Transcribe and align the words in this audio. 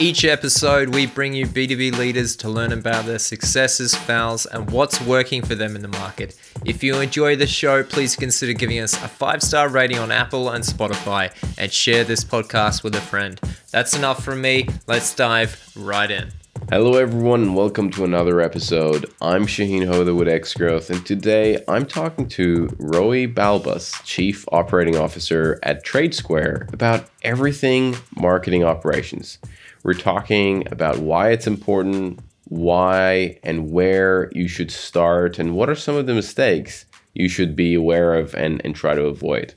Each 0.00 0.24
episode, 0.24 0.92
we 0.92 1.06
bring 1.06 1.34
you 1.34 1.46
B2B 1.46 1.96
leaders 1.96 2.34
to 2.36 2.48
learn 2.48 2.72
about 2.72 3.06
their 3.06 3.20
successes, 3.20 3.94
fails, 3.94 4.44
and 4.44 4.68
what's 4.70 5.00
working 5.00 5.40
for 5.40 5.54
them 5.54 5.76
in 5.76 5.82
the 5.82 5.88
market. 5.88 6.36
If 6.64 6.82
you 6.82 6.96
enjoy 6.96 7.36
the 7.36 7.46
show, 7.46 7.84
please 7.84 8.16
consider 8.16 8.54
giving 8.54 8.80
us 8.80 8.94
a 8.94 9.08
five 9.08 9.40
star 9.40 9.68
rating 9.68 9.98
on 9.98 10.10
Apple 10.10 10.50
and 10.50 10.64
Spotify 10.64 11.32
and 11.56 11.72
share 11.72 12.02
this 12.02 12.24
podcast 12.24 12.82
with 12.82 12.96
a 12.96 13.00
friend. 13.00 13.40
That's 13.70 13.96
enough 13.96 14.24
from 14.24 14.40
me. 14.40 14.66
Let's 14.88 15.14
dive 15.14 15.70
right 15.76 16.10
in. 16.10 16.32
Hello, 16.70 16.94
everyone, 16.94 17.42
and 17.42 17.56
welcome 17.56 17.90
to 17.90 18.04
another 18.04 18.40
episode. 18.40 19.06
I'm 19.20 19.46
Shahin 19.46 19.82
Hoda 19.84 20.16
with 20.16 20.26
X 20.26 20.54
Growth, 20.54 20.90
and 20.90 21.06
today 21.06 21.62
I'm 21.68 21.86
talking 21.86 22.26
to 22.30 22.74
Roy 22.78 23.28
Balbus, 23.28 24.02
Chief 24.02 24.44
Operating 24.50 24.96
Officer 24.96 25.60
at 25.62 25.84
TradeSquare, 25.84 26.72
about 26.72 27.10
everything 27.22 27.96
marketing 28.16 28.64
operations. 28.64 29.38
We're 29.84 29.92
talking 29.92 30.66
about 30.72 30.98
why 30.98 31.30
it's 31.30 31.46
important, 31.46 32.20
why 32.48 33.38
and 33.42 33.70
where 33.70 34.30
you 34.32 34.48
should 34.48 34.70
start, 34.70 35.38
and 35.38 35.54
what 35.54 35.68
are 35.68 35.74
some 35.74 35.94
of 35.94 36.06
the 36.06 36.14
mistakes 36.14 36.86
you 37.12 37.28
should 37.28 37.54
be 37.54 37.74
aware 37.74 38.14
of 38.14 38.34
and, 38.34 38.62
and 38.64 38.74
try 38.74 38.94
to 38.94 39.04
avoid. 39.04 39.54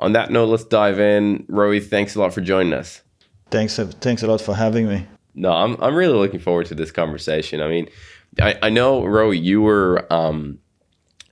On 0.00 0.12
that 0.12 0.32
note, 0.32 0.46
let's 0.46 0.64
dive 0.64 0.98
in. 0.98 1.46
Roy, 1.48 1.78
thanks 1.78 2.16
a 2.16 2.20
lot 2.20 2.34
for 2.34 2.40
joining 2.40 2.72
us. 2.72 3.02
Thanks, 3.50 3.76
thanks 3.76 4.24
a 4.24 4.26
lot 4.26 4.40
for 4.40 4.54
having 4.54 4.88
me. 4.88 5.06
No, 5.36 5.52
I'm 5.52 5.80
I'm 5.80 5.94
really 5.94 6.18
looking 6.18 6.40
forward 6.40 6.66
to 6.66 6.74
this 6.74 6.90
conversation. 6.90 7.60
I 7.60 7.68
mean, 7.68 7.88
I, 8.40 8.58
I 8.62 8.70
know 8.70 9.04
Roy, 9.04 9.30
you 9.30 9.62
were 9.62 10.12
um, 10.12 10.58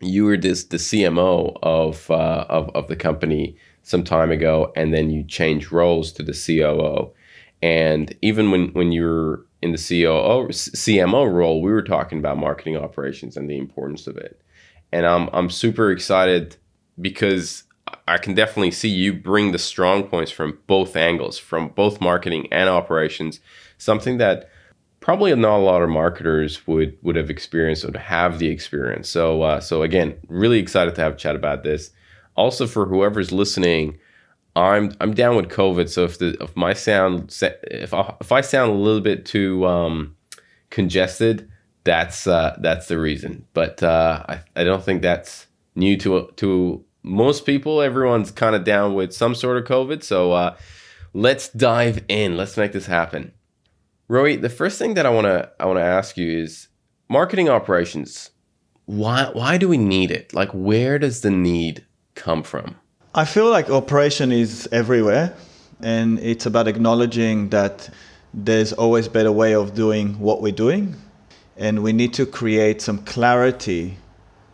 you 0.00 0.24
were 0.24 0.36
this 0.36 0.64
the 0.64 0.76
CMO 0.76 1.58
of 1.62 2.08
uh, 2.10 2.46
of 2.48 2.70
of 2.76 2.86
the 2.86 2.96
company 2.96 3.56
some 3.82 4.04
time 4.04 4.30
ago, 4.30 4.72
and 4.76 4.94
then 4.94 5.10
you 5.10 5.24
changed 5.24 5.72
roles 5.72 6.12
to 6.12 6.22
the 6.22 6.32
COO. 6.32 7.12
And 7.64 8.14
even 8.20 8.50
when 8.50 8.68
when 8.74 8.92
you're 8.92 9.46
in 9.62 9.72
the 9.72 9.78
COO 9.78 10.48
CMO 10.48 11.32
role, 11.32 11.62
we 11.62 11.72
were 11.72 11.80
talking 11.80 12.18
about 12.18 12.36
marketing 12.36 12.76
operations 12.76 13.38
and 13.38 13.48
the 13.48 13.56
importance 13.56 14.06
of 14.06 14.18
it. 14.18 14.42
And 14.92 15.06
I'm 15.06 15.30
I'm 15.32 15.48
super 15.48 15.90
excited 15.90 16.58
because 17.00 17.64
I 18.06 18.18
can 18.18 18.34
definitely 18.34 18.70
see 18.70 18.90
you 18.90 19.14
bring 19.14 19.52
the 19.52 19.58
strong 19.58 20.02
points 20.04 20.30
from 20.30 20.58
both 20.66 20.94
angles, 20.94 21.38
from 21.38 21.68
both 21.68 22.02
marketing 22.02 22.48
and 22.52 22.68
operations, 22.68 23.40
something 23.78 24.18
that 24.18 24.50
probably 25.00 25.34
not 25.34 25.56
a 25.56 25.64
lot 25.64 25.80
of 25.80 25.88
marketers 25.88 26.66
would 26.66 26.98
would 27.00 27.16
have 27.16 27.30
experienced 27.30 27.86
or 27.86 27.98
have 27.98 28.38
the 28.38 28.48
experience. 28.48 29.08
So 29.08 29.40
uh, 29.40 29.60
so 29.60 29.82
again, 29.82 30.18
really 30.28 30.58
excited 30.58 30.94
to 30.96 31.00
have 31.00 31.14
a 31.14 31.16
chat 31.16 31.34
about 31.34 31.62
this. 31.62 31.92
Also 32.36 32.66
for 32.66 32.84
whoever's 32.84 33.32
listening, 33.32 33.98
I'm 34.56 34.92
I'm 35.00 35.14
down 35.14 35.36
with 35.36 35.48
COVID. 35.48 35.88
So 35.88 36.04
if 36.04 36.18
the 36.18 36.36
if 36.40 36.54
my 36.56 36.74
sound 36.74 37.36
if 37.42 37.92
I, 37.92 38.14
if 38.20 38.30
I 38.30 38.40
sound 38.40 38.70
a 38.70 38.74
little 38.74 39.00
bit 39.00 39.26
too 39.26 39.66
um, 39.66 40.16
congested, 40.70 41.50
that's 41.82 42.26
uh, 42.26 42.56
that's 42.60 42.88
the 42.88 42.98
reason. 42.98 43.46
But 43.52 43.82
uh, 43.82 44.24
I 44.28 44.40
I 44.54 44.64
don't 44.64 44.82
think 44.82 45.02
that's 45.02 45.46
new 45.74 45.96
to 45.98 46.32
to 46.36 46.84
most 47.02 47.46
people. 47.46 47.82
Everyone's 47.82 48.30
kind 48.30 48.54
of 48.54 48.64
down 48.64 48.94
with 48.94 49.12
some 49.12 49.34
sort 49.34 49.58
of 49.58 49.64
COVID. 49.64 50.02
So 50.04 50.32
uh, 50.32 50.56
let's 51.12 51.48
dive 51.48 52.04
in. 52.08 52.36
Let's 52.36 52.56
make 52.56 52.72
this 52.72 52.86
happen. 52.86 53.32
Roy, 54.08 54.36
the 54.36 54.48
first 54.48 54.78
thing 54.78 54.94
that 54.94 55.06
I 55.06 55.10
wanna 55.10 55.50
I 55.58 55.66
wanna 55.66 55.80
ask 55.80 56.16
you 56.16 56.30
is 56.30 56.68
marketing 57.08 57.48
operations. 57.48 58.30
Why 58.86 59.30
why 59.32 59.58
do 59.58 59.68
we 59.68 59.78
need 59.78 60.12
it? 60.12 60.32
Like 60.32 60.50
where 60.50 60.98
does 60.98 61.22
the 61.22 61.30
need 61.30 61.84
come 62.14 62.44
from? 62.44 62.76
I 63.16 63.24
feel 63.24 63.48
like 63.48 63.70
operation 63.70 64.32
is 64.32 64.68
everywhere, 64.72 65.36
and 65.80 66.18
it's 66.18 66.46
about 66.46 66.66
acknowledging 66.66 67.50
that 67.50 67.88
there's 68.32 68.72
always 68.72 69.06
better 69.06 69.30
way 69.30 69.54
of 69.54 69.72
doing 69.72 70.18
what 70.18 70.42
we're 70.42 70.50
doing, 70.50 70.96
and 71.56 71.84
we 71.84 71.92
need 71.92 72.12
to 72.14 72.26
create 72.26 72.82
some 72.82 72.98
clarity 73.04 73.98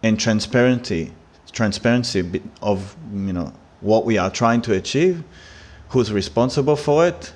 and 0.03 0.21
transparency, 0.21 1.11
transparency 1.53 2.43
of 2.61 2.95
you 3.15 3.33
know 3.33 3.51
what 3.81 4.05
we 4.05 4.19
are 4.19 4.31
trying 4.31 4.61
to 4.61 4.75
achieve, 4.75 5.25
who's 5.89 6.13
responsible 6.13 6.77
for 6.77 7.07
it, 7.07 7.33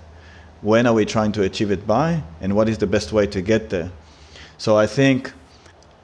when 0.60 0.86
are 0.86 0.92
we 0.92 1.06
trying 1.06 1.32
to 1.32 1.42
achieve 1.44 1.70
it 1.70 1.86
by, 1.86 2.22
and 2.42 2.54
what 2.54 2.68
is 2.68 2.76
the 2.76 2.86
best 2.86 3.14
way 3.14 3.26
to 3.28 3.40
get 3.40 3.70
there. 3.70 3.90
So 4.58 4.76
I 4.76 4.86
think 4.86 5.32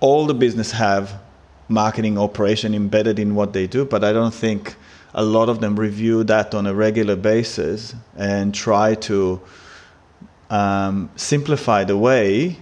all 0.00 0.24
the 0.24 0.32
business 0.32 0.70
have 0.70 1.20
marketing 1.68 2.16
operation 2.16 2.74
embedded 2.74 3.18
in 3.18 3.34
what 3.34 3.52
they 3.52 3.66
do, 3.66 3.84
but 3.84 4.02
I 4.02 4.14
don't 4.14 4.32
think 4.32 4.76
a 5.14 5.24
lot 5.24 5.48
of 5.48 5.60
them 5.60 5.78
review 5.78 6.24
that 6.24 6.54
on 6.54 6.66
a 6.66 6.74
regular 6.74 7.16
basis 7.16 7.94
and 8.16 8.54
try 8.54 8.94
to 8.94 9.40
um, 10.50 11.10
simplify 11.16 11.84
the 11.84 11.96
way 11.96 12.56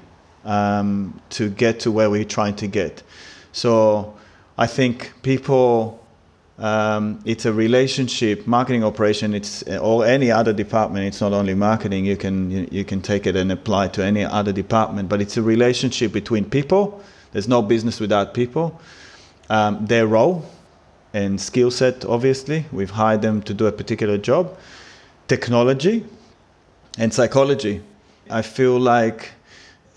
um, 0.45 1.21
to 1.31 1.51
get 1.51 1.81
to 1.81 1.91
where 1.91 2.11
we're 2.11 2.25
trying 2.25 2.57
to 2.57 2.67
get. 2.67 3.03
So 3.53 4.17
I 4.57 4.67
think 4.67 5.13
people, 5.23 6.05
um, 6.59 7.21
it's 7.25 7.45
a 7.45 7.53
relationship, 7.53 8.47
marketing 8.47 8.85
operation. 8.85 9.35
It's 9.35 9.63
or 9.65 10.07
any 10.07 10.31
other 10.31 10.53
department. 10.53 11.07
It's 11.07 11.21
not 11.21 11.33
only 11.33 11.55
marketing. 11.55 12.07
You 12.07 12.17
can 12.17 12.69
you, 12.73 12.85
can 12.85 13.03
take 13.03 13.27
it 13.27 13.37
and 13.37 13.53
apply 13.53 13.89
to 13.89 14.05
any 14.05 14.25
other 14.25 14.53
department. 14.53 15.09
But 15.09 15.21
it's 15.21 15.37
a 15.37 15.43
relationship 15.43 16.13
between 16.13 16.49
people. 16.49 17.03
There's 17.33 17.49
no 17.49 17.63
business 17.63 18.01
without 18.01 18.33
people. 18.33 18.81
Um, 19.51 19.87
their 19.87 20.07
role 20.07 20.45
and 21.19 21.41
skill 21.41 21.71
set, 21.71 22.05
obviously. 22.05 22.65
We've 22.73 22.91
hired 22.91 23.23
them 23.23 23.43
to 23.43 23.55
do 23.55 23.67
a 23.67 23.73
particular 23.73 24.19
job. 24.19 24.57
Technology 25.27 26.05
and 26.99 27.13
psychology. 27.13 27.83
I 28.31 28.43
feel 28.43 28.79
like 28.79 29.31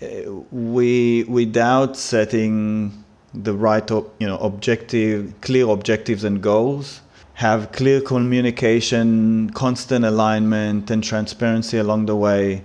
uh, 0.02 0.32
we, 0.50 1.24
without 1.24 1.96
setting 1.96 3.04
the 3.34 3.54
right, 3.54 3.88
you 3.90 4.26
know, 4.30 4.38
objective, 4.38 5.32
clear 5.40 5.68
objectives 5.68 6.24
and 6.24 6.42
goals, 6.42 7.00
have 7.34 7.72
clear 7.72 8.00
communication, 8.00 9.50
constant 9.50 10.04
alignment, 10.04 10.90
and 10.90 11.02
transparency 11.02 11.78
along 11.78 12.06
the 12.06 12.16
way, 12.16 12.62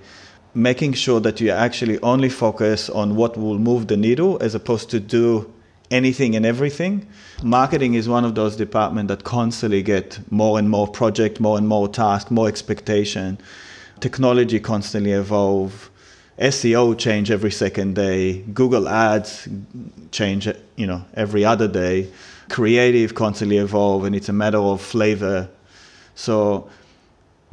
making 0.53 0.93
sure 0.93 1.19
that 1.19 1.39
you 1.39 1.51
actually 1.51 1.99
only 2.01 2.29
focus 2.29 2.89
on 2.89 3.15
what 3.15 3.37
will 3.37 3.59
move 3.59 3.87
the 3.87 3.97
needle 3.97 4.37
as 4.41 4.55
opposed 4.55 4.89
to 4.89 4.99
do 4.99 5.51
anything 5.91 6.35
and 6.35 6.45
everything. 6.45 7.07
Marketing 7.43 7.93
is 7.93 8.09
one 8.09 8.25
of 8.25 8.35
those 8.35 8.55
departments 8.55 9.09
that 9.09 9.23
constantly 9.23 9.81
get 9.81 10.19
more 10.31 10.59
and 10.59 10.69
more 10.69 10.87
project, 10.87 11.39
more 11.39 11.57
and 11.57 11.67
more 11.67 11.87
task, 11.87 12.31
more 12.31 12.47
expectation. 12.47 13.37
Technology 13.99 14.59
constantly 14.59 15.11
evolve. 15.11 15.89
SEO 16.39 16.97
change 16.97 17.31
every 17.31 17.51
second 17.51 17.95
day. 17.95 18.39
Google 18.53 18.87
Ads 18.87 19.47
change, 20.11 20.47
you 20.75 20.85
know, 20.85 21.03
every 21.15 21.43
other 21.43 21.67
day. 21.67 22.09
Creative 22.49 23.13
constantly 23.15 23.57
evolve, 23.57 24.03
and 24.03 24.15
it's 24.15 24.29
a 24.29 24.33
matter 24.33 24.59
of 24.59 24.81
flavor. 24.81 25.49
So, 26.15 26.69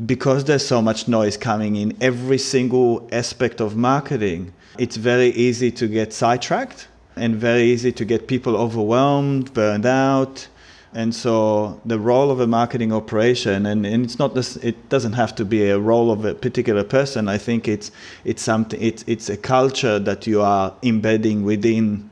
because 0.04 0.44
there's 0.44 0.66
so 0.66 0.82
much 0.82 1.08
noise 1.08 1.36
coming 1.36 1.76
in 1.76 1.96
every 2.00 2.38
single 2.38 3.08
aspect 3.12 3.60
of 3.60 3.76
marketing, 3.76 4.52
it's 4.78 4.96
very 4.96 5.28
easy 5.28 5.70
to 5.70 5.86
get 5.86 6.12
sidetracked 6.12 6.88
and 7.16 7.36
very 7.36 7.62
easy 7.62 7.92
to 7.92 8.04
get 8.04 8.26
people 8.26 8.56
overwhelmed, 8.56 9.52
burned 9.54 9.86
out. 9.86 10.48
And 10.92 11.12
so 11.12 11.80
the 11.84 11.98
role 11.98 12.30
of 12.30 12.38
a 12.38 12.46
marketing 12.46 12.92
operation, 12.92 13.66
and, 13.66 13.84
and 13.84 14.04
it's 14.04 14.18
not 14.18 14.34
this, 14.34 14.56
it 14.58 14.88
doesn't 14.88 15.14
have 15.14 15.34
to 15.36 15.44
be 15.44 15.68
a 15.68 15.78
role 15.78 16.12
of 16.12 16.24
a 16.24 16.34
particular 16.34 16.84
person. 16.84 17.28
I 17.28 17.36
think 17.36 17.66
it's 17.66 17.90
it's 18.24 18.42
something 18.42 18.80
it's 18.80 19.02
it's 19.08 19.28
a 19.28 19.36
culture 19.36 19.98
that 19.98 20.28
you 20.28 20.40
are 20.40 20.72
embedding 20.84 21.42
within 21.42 22.10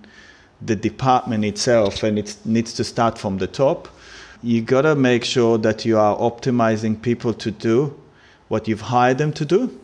the 0.60 0.74
department 0.74 1.44
itself, 1.44 2.02
and 2.02 2.18
it 2.18 2.36
needs 2.44 2.72
to 2.74 2.82
start 2.82 3.18
from 3.18 3.38
the 3.38 3.46
top. 3.46 3.86
You 4.42 4.62
gotta 4.62 4.96
make 4.96 5.24
sure 5.24 5.58
that 5.58 5.84
you 5.84 5.96
are 5.96 6.16
optimizing 6.16 7.00
people 7.00 7.34
to 7.34 7.52
do 7.52 7.96
what 8.48 8.66
you've 8.66 8.80
hired 8.80 9.18
them 9.18 9.32
to 9.34 9.44
do, 9.44 9.80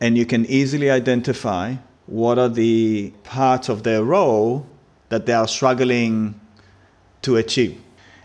and 0.00 0.16
you 0.16 0.24
can 0.24 0.46
easily 0.46 0.90
identify 0.90 1.74
what 2.08 2.38
are 2.38 2.48
the 2.48 3.12
parts 3.22 3.68
of 3.68 3.82
their 3.82 4.02
role 4.02 4.66
that 5.10 5.26
they 5.26 5.32
are 5.32 5.48
struggling 5.48 6.38
to 7.22 7.36
achieve. 7.36 7.80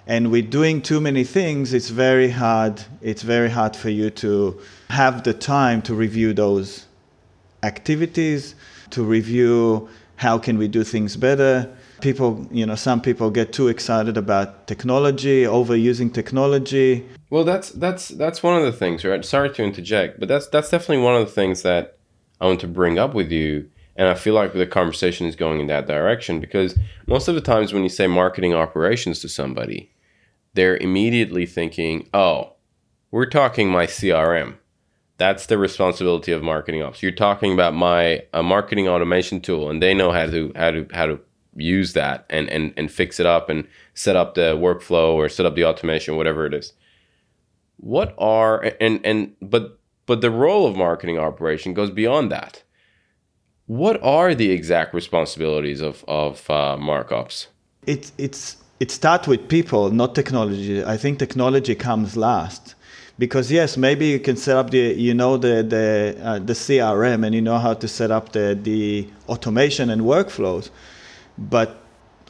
And 0.06 0.32
with 0.32 0.50
doing 0.50 0.82
too 0.82 1.00
many 1.00 1.24
things, 1.24 1.74
it's 1.74 1.90
very 1.90 2.30
hard. 2.30 2.82
It's 3.02 3.22
very 3.22 3.50
hard 3.50 3.76
for 3.76 3.90
you 3.90 4.10
to 4.12 4.60
have 4.90 5.24
the 5.24 5.34
time 5.34 5.82
to 5.84 5.94
review 5.94 6.34
those 6.34 6.88
activities, 7.64 8.56
to 8.90 9.04
review 9.04 9.88
how 10.18 10.38
can 10.38 10.58
we 10.58 10.68
do 10.68 10.84
things 10.84 11.16
better. 11.16 11.74
People, 12.02 12.46
you 12.52 12.66
know, 12.66 12.76
some 12.76 13.02
people 13.02 13.32
get 13.32 13.54
too 13.54 13.70
excited 13.70 14.18
about 14.18 14.68
technology, 14.68 15.44
overusing 15.44 16.14
technology. 16.14 17.08
Well, 17.30 17.46
that's 17.46 17.70
that's 17.70 18.10
that's 18.10 18.44
one 18.44 18.58
of 18.58 18.64
the 18.64 18.74
things, 18.74 19.06
right? 19.06 19.24
Sorry 19.24 19.50
to 19.52 19.64
interject, 19.64 20.20
but 20.20 20.28
that's 20.28 20.48
that's 20.48 20.70
definitely 20.70 21.04
one 21.04 21.16
of 21.16 21.26
the 21.26 21.32
things 21.32 21.62
that 21.62 21.98
I 22.42 22.46
want 22.46 22.60
to 22.60 22.68
bring 22.68 23.00
up 23.00 23.14
with 23.14 23.32
you 23.32 23.70
and 23.96 24.08
I 24.08 24.16
feel 24.16 24.34
like 24.34 24.54
the 24.54 24.66
conversation 24.66 25.28
is 25.28 25.36
going 25.36 25.60
in 25.60 25.68
that 25.68 25.88
direction 25.88 26.40
because 26.40 26.78
most 27.08 27.28
of 27.28 27.36
the 27.36 27.42
times 27.42 27.74
when 27.74 27.84
you 27.84 27.90
say 27.90 28.08
marketing 28.08 28.54
operations 28.54 29.20
to 29.20 29.30
somebody, 29.30 29.92
they're 30.54 30.78
immediately 30.78 31.46
thinking, 31.46 32.10
oh, 32.14 32.54
we're 33.12 33.26
talking 33.28 33.70
my 33.70 33.86
CRM. 33.86 34.56
that's 35.18 35.46
the 35.46 35.58
responsibility 35.58 36.32
of 36.32 36.42
marketing 36.42 36.82
ops. 36.82 37.04
You're 37.04 37.12
talking 37.12 37.54
about 37.54 37.74
my 37.74 38.24
a 38.34 38.42
marketing 38.42 38.88
automation 38.88 39.40
tool, 39.42 39.70
and 39.70 39.82
they 39.82 39.94
know 39.94 40.12
how 40.12 40.26
to 40.26 40.52
how 40.56 40.72
to 40.72 40.88
how 40.92 41.06
to 41.06 41.20
use 41.56 41.94
that 41.94 42.26
and 42.30 42.50
and 42.50 42.74
and 42.76 42.92
fix 42.92 43.20
it 43.20 43.26
up 43.28 43.50
and 43.50 43.68
set 43.94 44.16
up 44.16 44.34
the 44.34 44.56
workflow 44.56 45.14
or 45.14 45.30
set 45.30 45.46
up 45.46 45.56
the 45.56 45.66
automation, 45.66 46.18
whatever 46.18 46.48
it 46.48 46.54
is. 46.54 46.74
What 47.78 48.16
are 48.18 48.74
and 48.82 49.06
and 49.06 49.36
but 49.42 49.80
but 50.08 50.22
the 50.22 50.32
role 50.32 50.66
of 50.66 50.76
marketing 50.76 51.20
operation 51.20 51.74
goes 51.76 51.92
beyond 51.92 52.32
that. 52.32 52.64
What 53.68 54.04
are 54.04 54.36
the 54.36 54.52
exact 54.52 54.94
responsibilities 54.94 55.82
of 55.82 56.04
of 56.08 56.50
uh, 56.50 56.78
markups? 56.78 57.48
It's 57.88 58.12
it's 58.18 58.58
it 58.80 58.92
starts 58.92 59.28
with 59.28 59.48
people, 59.48 59.90
not 59.90 60.16
technology. 60.16 60.84
I 60.84 60.98
think 60.98 61.20
technology 61.20 61.74
comes 61.76 62.18
last 62.18 62.76
because 63.18 63.52
yes, 63.52 63.78
maybe 63.78 64.08
you 64.08 64.20
can 64.20 64.36
set 64.36 64.58
up 64.58 64.72
the 64.72 64.94
you 64.94 65.14
know 65.14 65.38
the 65.38 65.64
the 65.64 66.18
uh, 66.22 66.40
the 66.40 66.54
CRM 66.54 67.26
and 67.26 67.34
you 67.34 67.42
know 67.42 67.58
how 67.58 67.74
to 67.74 67.88
set 67.88 68.12
up 68.12 68.34
the 68.34 68.58
the 68.62 69.08
automation 69.30 69.90
and 69.90 70.02
workflows, 70.02 70.70
but 71.38 71.80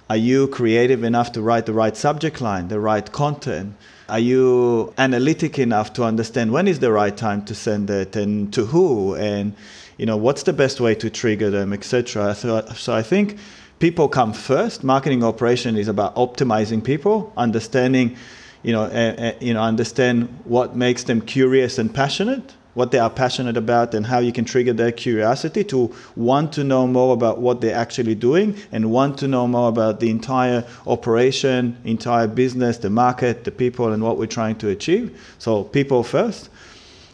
are 0.10 0.18
you 0.18 0.48
creative 0.48 1.04
enough 1.04 1.32
to 1.32 1.42
write 1.42 1.66
the 1.66 1.74
right 1.74 1.98
subject 1.98 2.42
line, 2.42 2.68
the 2.68 2.80
right 2.80 3.12
content? 3.12 3.76
Are 4.10 4.20
you 4.20 4.94
analytic 5.00 5.58
enough 5.58 5.94
to 5.94 6.04
understand 6.04 6.52
when 6.52 6.68
is 6.68 6.80
the 6.80 6.92
right 6.92 7.16
time 7.16 7.44
to 7.46 7.56
send 7.56 7.90
it 7.90 8.16
and 8.16 8.54
to 8.54 8.66
who 8.66 9.16
and 9.16 9.56
you 10.04 10.08
know 10.08 10.18
what's 10.18 10.44
the 10.44 10.52
best 10.52 10.82
way 10.82 10.94
to 10.96 11.10
trigger 11.10 11.50
them, 11.50 11.72
etc. 11.72 12.36
So, 12.36 12.60
so 12.76 12.94
I 12.94 13.02
think 13.02 13.38
people 13.80 14.10
come 14.10 14.34
first. 14.34 14.84
Marketing 14.84 15.24
operation 15.24 15.78
is 15.78 15.88
about 15.88 16.14
optimizing 16.18 16.84
people, 16.84 17.32
understanding 17.38 18.18
you 18.64 18.74
know, 18.74 18.82
uh, 18.82 19.16
uh, 19.18 19.32
you 19.40 19.54
know, 19.54 19.62
understand 19.62 20.28
what 20.44 20.76
makes 20.76 21.06
them 21.06 21.22
curious 21.22 21.78
and 21.78 21.96
passionate, 21.96 22.54
what 22.74 22.92
they 22.92 23.00
are 23.00 23.10
passionate 23.10 23.56
about, 23.56 23.94
and 23.94 24.06
how 24.06 24.20
you 24.20 24.34
can 24.34 24.44
trigger 24.44 24.74
their 24.74 24.92
curiosity 24.92 25.64
to 25.64 25.96
want 26.18 26.52
to 26.52 26.66
know 26.66 26.86
more 26.86 27.14
about 27.14 27.40
what 27.40 27.62
they're 27.62 27.74
actually 27.74 28.16
doing 28.16 28.58
and 28.74 28.92
want 28.92 29.18
to 29.20 29.28
know 29.30 29.48
more 29.48 29.70
about 29.70 30.02
the 30.02 30.10
entire 30.10 30.66
operation, 30.86 31.78
entire 31.86 32.28
business, 32.28 32.78
the 32.78 32.90
market, 32.90 33.46
the 33.46 33.52
people, 33.52 33.94
and 33.94 34.04
what 34.04 34.18
we're 34.18 34.26
trying 34.26 34.58
to 34.58 34.68
achieve. 34.68 35.18
So, 35.40 35.64
people 35.64 36.04
first, 36.04 36.50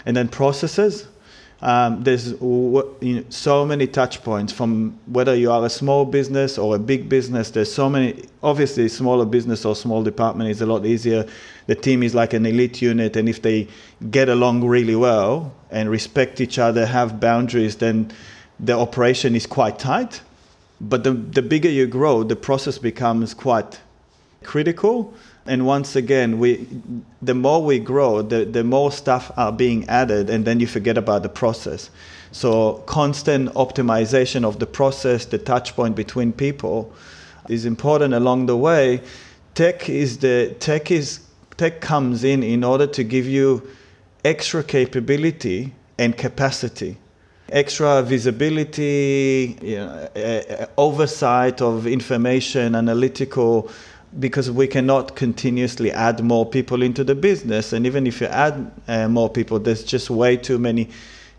and 0.07 0.17
then 0.17 0.27
processes 0.27 1.05
um, 1.61 2.03
there's 2.03 2.31
you 2.31 2.93
know, 3.01 3.23
so 3.29 3.65
many 3.65 3.85
touch 3.85 4.23
points 4.23 4.53
from 4.53 4.97
whether 5.07 5.35
you 5.35 5.51
are 5.51 5.65
a 5.65 5.69
small 5.69 6.05
business 6.05 6.57
or 6.57 6.75
a 6.75 6.79
big 6.79 7.09
business. 7.09 7.51
There's 7.51 7.71
so 7.71 7.89
many. 7.89 8.23
Obviously, 8.41 8.87
smaller 8.87 9.25
business 9.25 9.65
or 9.65 9.75
small 9.75 10.01
department 10.01 10.49
is 10.49 10.61
a 10.61 10.65
lot 10.65 10.85
easier. 10.85 11.25
The 11.67 11.75
team 11.75 12.01
is 12.01 12.15
like 12.15 12.33
an 12.33 12.45
elite 12.45 12.81
unit, 12.81 13.17
and 13.17 13.27
if 13.27 13.41
they 13.41 13.67
get 14.09 14.29
along 14.29 14.65
really 14.65 14.95
well 14.95 15.53
and 15.69 15.89
respect 15.89 16.39
each 16.39 16.57
other, 16.57 16.85
have 16.85 17.19
boundaries, 17.19 17.75
then 17.75 18.11
the 18.59 18.77
operation 18.77 19.35
is 19.35 19.45
quite 19.45 19.79
tight. 19.79 20.21
But 20.79 21.03
the 21.03 21.11
the 21.11 21.41
bigger 21.41 21.69
you 21.69 21.87
grow, 21.87 22.23
the 22.23 22.37
process 22.37 22.77
becomes 22.77 23.33
quite 23.33 23.81
critical 24.43 25.13
and 25.49 25.65
once 25.65 25.95
again 25.95 26.37
we 26.37 26.67
the 27.21 27.33
more 27.33 27.63
we 27.63 27.79
grow 27.79 28.21
the, 28.21 28.45
the 28.45 28.63
more 28.63 28.91
stuff 28.91 29.31
are 29.35 29.51
being 29.51 29.87
added 29.89 30.29
and 30.29 30.45
then 30.45 30.59
you 30.59 30.67
forget 30.67 30.97
about 30.97 31.23
the 31.23 31.29
process. 31.29 31.89
So 32.31 32.83
constant 32.85 33.51
optimization 33.55 34.45
of 34.45 34.59
the 34.59 34.67
process 34.67 35.25
the 35.25 35.39
touch 35.39 35.75
point 35.75 35.95
between 35.95 36.31
people 36.31 36.93
is 37.49 37.65
important 37.65 38.13
along 38.13 38.45
the 38.45 38.55
way. 38.55 39.01
Tech 39.55 39.89
is 39.89 40.19
the 40.19 40.55
tech 40.59 40.91
is 40.91 41.21
tech 41.57 41.81
comes 41.81 42.23
in 42.23 42.43
in 42.43 42.63
order 42.63 42.85
to 42.87 43.03
give 43.03 43.25
you 43.25 43.67
extra 44.23 44.63
capability 44.63 45.73
and 45.97 46.15
capacity. 46.15 46.97
Extra 47.51 48.03
visibility 48.03 49.57
you 49.63 49.77
know, 49.77 50.09
eh, 50.15 50.43
eh, 50.47 50.65
oversight 50.77 51.59
of 51.61 51.87
information 51.87 52.75
analytical 52.75 53.71
because 54.17 54.49
we 54.49 54.67
cannot 54.67 55.15
continuously 55.15 55.91
add 55.91 56.23
more 56.23 56.45
people 56.45 56.81
into 56.81 57.03
the 57.03 57.15
business. 57.15 57.73
And 57.73 57.85
even 57.85 58.07
if 58.07 58.21
you 58.21 58.27
add 58.27 58.71
uh, 58.87 59.07
more 59.07 59.29
people, 59.29 59.59
there's 59.59 59.83
just 59.83 60.09
way 60.09 60.37
too 60.37 60.57
many 60.57 60.89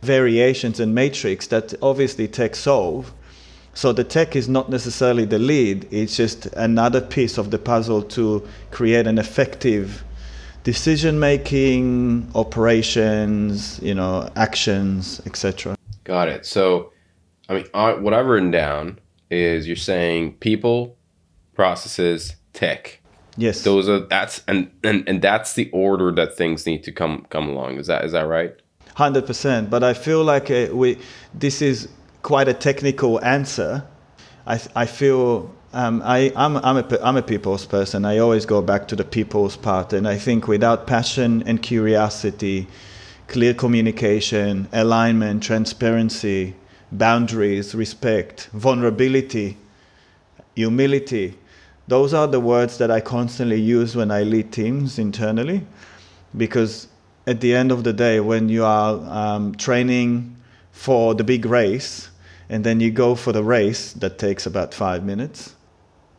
variations 0.02 0.80
and 0.80 0.94
matrix 0.94 1.46
that 1.48 1.74
obviously 1.82 2.28
tech 2.28 2.54
solve. 2.54 3.12
So 3.74 3.92
the 3.92 4.04
tech 4.04 4.36
is 4.36 4.48
not 4.48 4.68
necessarily 4.68 5.24
the 5.24 5.38
lead, 5.38 5.86
it's 5.92 6.16
just 6.16 6.46
another 6.46 7.00
piece 7.00 7.38
of 7.38 7.50
the 7.50 7.58
puzzle 7.58 8.02
to 8.02 8.46
create 8.70 9.06
an 9.06 9.18
effective 9.18 10.04
decision 10.64 11.20
making, 11.20 12.30
operations, 12.34 13.80
you 13.80 13.94
know, 13.94 14.28
actions, 14.36 15.20
etc. 15.24 15.76
Got 16.04 16.28
it. 16.28 16.44
So, 16.46 16.92
I 17.48 17.54
mean, 17.54 17.64
what 18.02 18.12
I've 18.12 18.26
written 18.26 18.50
down 18.50 18.98
is 19.30 19.66
you're 19.66 19.76
saying 19.76 20.34
people, 20.34 20.96
processes, 21.54 22.34
tech. 22.52 23.00
Yes. 23.36 23.62
Those 23.62 23.88
are 23.88 24.00
that's 24.00 24.42
and, 24.48 24.70
and 24.84 25.08
and 25.08 25.22
that's 25.22 25.54
the 25.54 25.70
order 25.72 26.12
that 26.12 26.36
things 26.36 26.66
need 26.66 26.82
to 26.84 26.92
come 26.92 27.26
come 27.30 27.48
along. 27.48 27.78
Is 27.78 27.86
that 27.86 28.04
is 28.04 28.12
that 28.12 28.26
right? 28.26 28.54
Hundred 28.94 29.26
percent. 29.26 29.70
But 29.70 29.82
I 29.82 29.94
feel 29.94 30.24
like 30.24 30.50
uh, 30.50 30.68
we 30.72 30.98
this 31.32 31.62
is 31.62 31.88
quite 32.22 32.48
a 32.48 32.54
technical 32.54 33.22
answer. 33.24 33.84
I 34.46 34.60
I 34.74 34.86
feel 34.86 35.50
um, 35.72 36.02
I, 36.04 36.32
I'm, 36.34 36.56
I'm, 36.56 36.78
a, 36.78 36.98
I'm 37.00 37.16
a 37.16 37.22
people's 37.22 37.64
person. 37.64 38.04
I 38.04 38.18
always 38.18 38.44
go 38.44 38.60
back 38.60 38.88
to 38.88 38.96
the 38.96 39.04
people's 39.04 39.56
part. 39.56 39.92
And 39.92 40.08
I 40.08 40.18
think 40.18 40.48
without 40.48 40.86
passion 40.86 41.44
and 41.46 41.62
curiosity, 41.62 42.66
clear 43.28 43.54
communication, 43.54 44.68
alignment, 44.72 45.44
transparency, 45.44 46.56
boundaries, 46.90 47.72
respect, 47.72 48.48
vulnerability, 48.52 49.56
humility, 50.56 51.38
those 51.90 52.14
are 52.14 52.28
the 52.28 52.38
words 52.38 52.78
that 52.78 52.88
I 52.88 53.00
constantly 53.00 53.60
use 53.60 53.96
when 53.96 54.12
I 54.12 54.22
lead 54.22 54.52
teams 54.52 54.96
internally, 54.96 55.66
because 56.36 56.86
at 57.26 57.40
the 57.40 57.52
end 57.52 57.72
of 57.72 57.82
the 57.82 57.92
day, 57.92 58.20
when 58.20 58.48
you 58.48 58.64
are 58.64 58.94
um, 59.10 59.56
training 59.56 60.36
for 60.70 61.16
the 61.16 61.24
big 61.24 61.44
race 61.44 62.08
and 62.48 62.62
then 62.62 62.78
you 62.78 62.92
go 62.92 63.16
for 63.16 63.32
the 63.32 63.42
race 63.42 63.92
that 63.94 64.18
takes 64.18 64.46
about 64.46 64.72
five 64.72 65.04
minutes, 65.04 65.56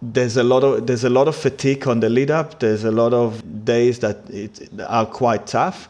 there's 0.02 0.36
a 0.36 0.44
lot 0.44 0.64
of 0.66 0.88
there's 0.88 1.06
a 1.06 1.10
lot 1.10 1.30
of 1.30 1.36
fatigue 1.38 1.88
on 1.88 2.02
the 2.02 2.10
lead 2.10 2.32
up. 2.32 2.60
There's 2.60 2.84
a 2.84 2.92
lot 2.92 3.14
of 3.14 3.64
days 3.64 4.00
that 4.00 4.30
it, 4.30 4.70
are 4.88 5.06
quite 5.06 5.48
tough, 5.48 5.88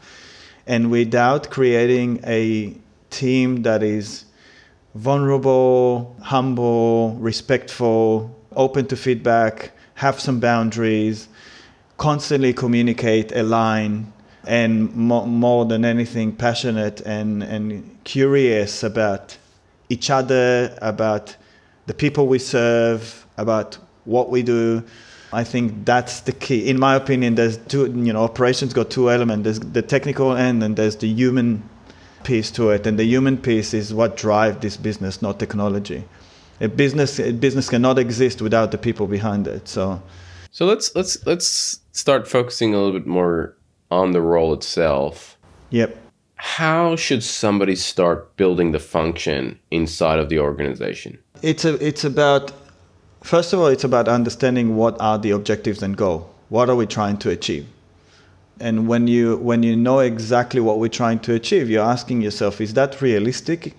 and 0.67 0.91
without 0.91 1.49
creating 1.49 2.19
a 2.23 2.75
team 3.09 3.63
that 3.63 3.81
is 3.81 4.25
vulnerable, 4.93 6.15
humble, 6.21 7.15
respectful, 7.15 8.29
open 8.55 8.85
to 8.87 8.95
feedback, 8.95 9.71
have 9.95 10.19
some 10.19 10.39
boundaries, 10.39 11.27
constantly 11.97 12.53
communicate, 12.53 13.31
align, 13.31 14.11
and 14.45 14.93
mo- 14.95 15.25
more 15.25 15.65
than 15.65 15.85
anything, 15.85 16.35
passionate 16.35 17.01
and, 17.01 17.43
and 17.43 17.97
curious 18.03 18.83
about 18.83 19.37
each 19.89 20.09
other, 20.09 20.75
about 20.81 21.35
the 21.85 21.93
people 21.93 22.27
we 22.27 22.39
serve, 22.39 23.25
about 23.37 23.77
what 24.05 24.29
we 24.29 24.41
do. 24.41 24.83
I 25.33 25.43
think 25.43 25.85
that's 25.85 26.21
the 26.21 26.31
key. 26.31 26.67
In 26.67 26.79
my 26.79 26.95
opinion, 26.95 27.35
there's 27.35 27.57
two, 27.57 27.85
you 27.85 28.11
know, 28.11 28.23
operations 28.23 28.73
got 28.73 28.89
two 28.89 29.09
elements. 29.09 29.43
There's 29.43 29.59
the 29.59 29.81
technical 29.81 30.35
end 30.35 30.63
and 30.63 30.75
there's 30.75 30.97
the 30.97 31.07
human 31.07 31.69
piece 32.23 32.51
to 32.51 32.71
it. 32.71 32.85
And 32.85 32.99
the 32.99 33.05
human 33.05 33.37
piece 33.37 33.73
is 33.73 33.93
what 33.93 34.17
drives 34.17 34.57
this 34.59 34.75
business, 34.75 35.21
not 35.21 35.39
technology 35.39 36.03
a 36.61 36.69
business 36.69 37.19
a 37.19 37.33
business 37.33 37.69
cannot 37.69 37.97
exist 37.99 38.41
without 38.41 38.71
the 38.71 38.77
people 38.77 39.07
behind 39.07 39.47
it. 39.47 39.67
So, 39.67 40.01
so 40.51 40.65
let's 40.65 40.95
let's 40.95 41.25
let's 41.25 41.79
start 41.91 42.27
focusing 42.27 42.73
a 42.73 42.77
little 42.77 42.97
bit 42.97 43.07
more 43.07 43.57
on 43.89 44.11
the 44.11 44.21
role 44.21 44.53
itself. 44.53 45.37
Yep. 45.71 45.97
How 46.35 46.95
should 46.95 47.23
somebody 47.23 47.75
start 47.75 48.35
building 48.37 48.71
the 48.71 48.79
function 48.79 49.59
inside 49.71 50.19
of 50.19 50.29
the 50.29 50.39
organization? 50.39 51.17
It's 51.41 51.65
a 51.65 51.73
it's 51.85 52.03
about 52.03 52.51
first 53.23 53.53
of 53.53 53.59
all 53.59 53.67
it's 53.67 53.83
about 53.83 54.07
understanding 54.07 54.75
what 54.75 54.95
are 55.01 55.17
the 55.17 55.31
objectives 55.31 55.81
and 55.83 55.97
goal. 55.97 56.29
What 56.49 56.69
are 56.69 56.75
we 56.75 56.85
trying 56.85 57.17
to 57.19 57.29
achieve? 57.29 57.65
And 58.59 58.87
when 58.87 59.07
you 59.07 59.37
when 59.37 59.63
you 59.63 59.75
know 59.75 59.99
exactly 59.99 60.61
what 60.61 60.77
we're 60.77 60.89
trying 60.89 61.19
to 61.21 61.33
achieve, 61.33 61.69
you're 61.69 61.83
asking 61.83 62.21
yourself, 62.21 62.61
is 62.61 62.75
that 62.75 63.01
realistic? 63.01 63.75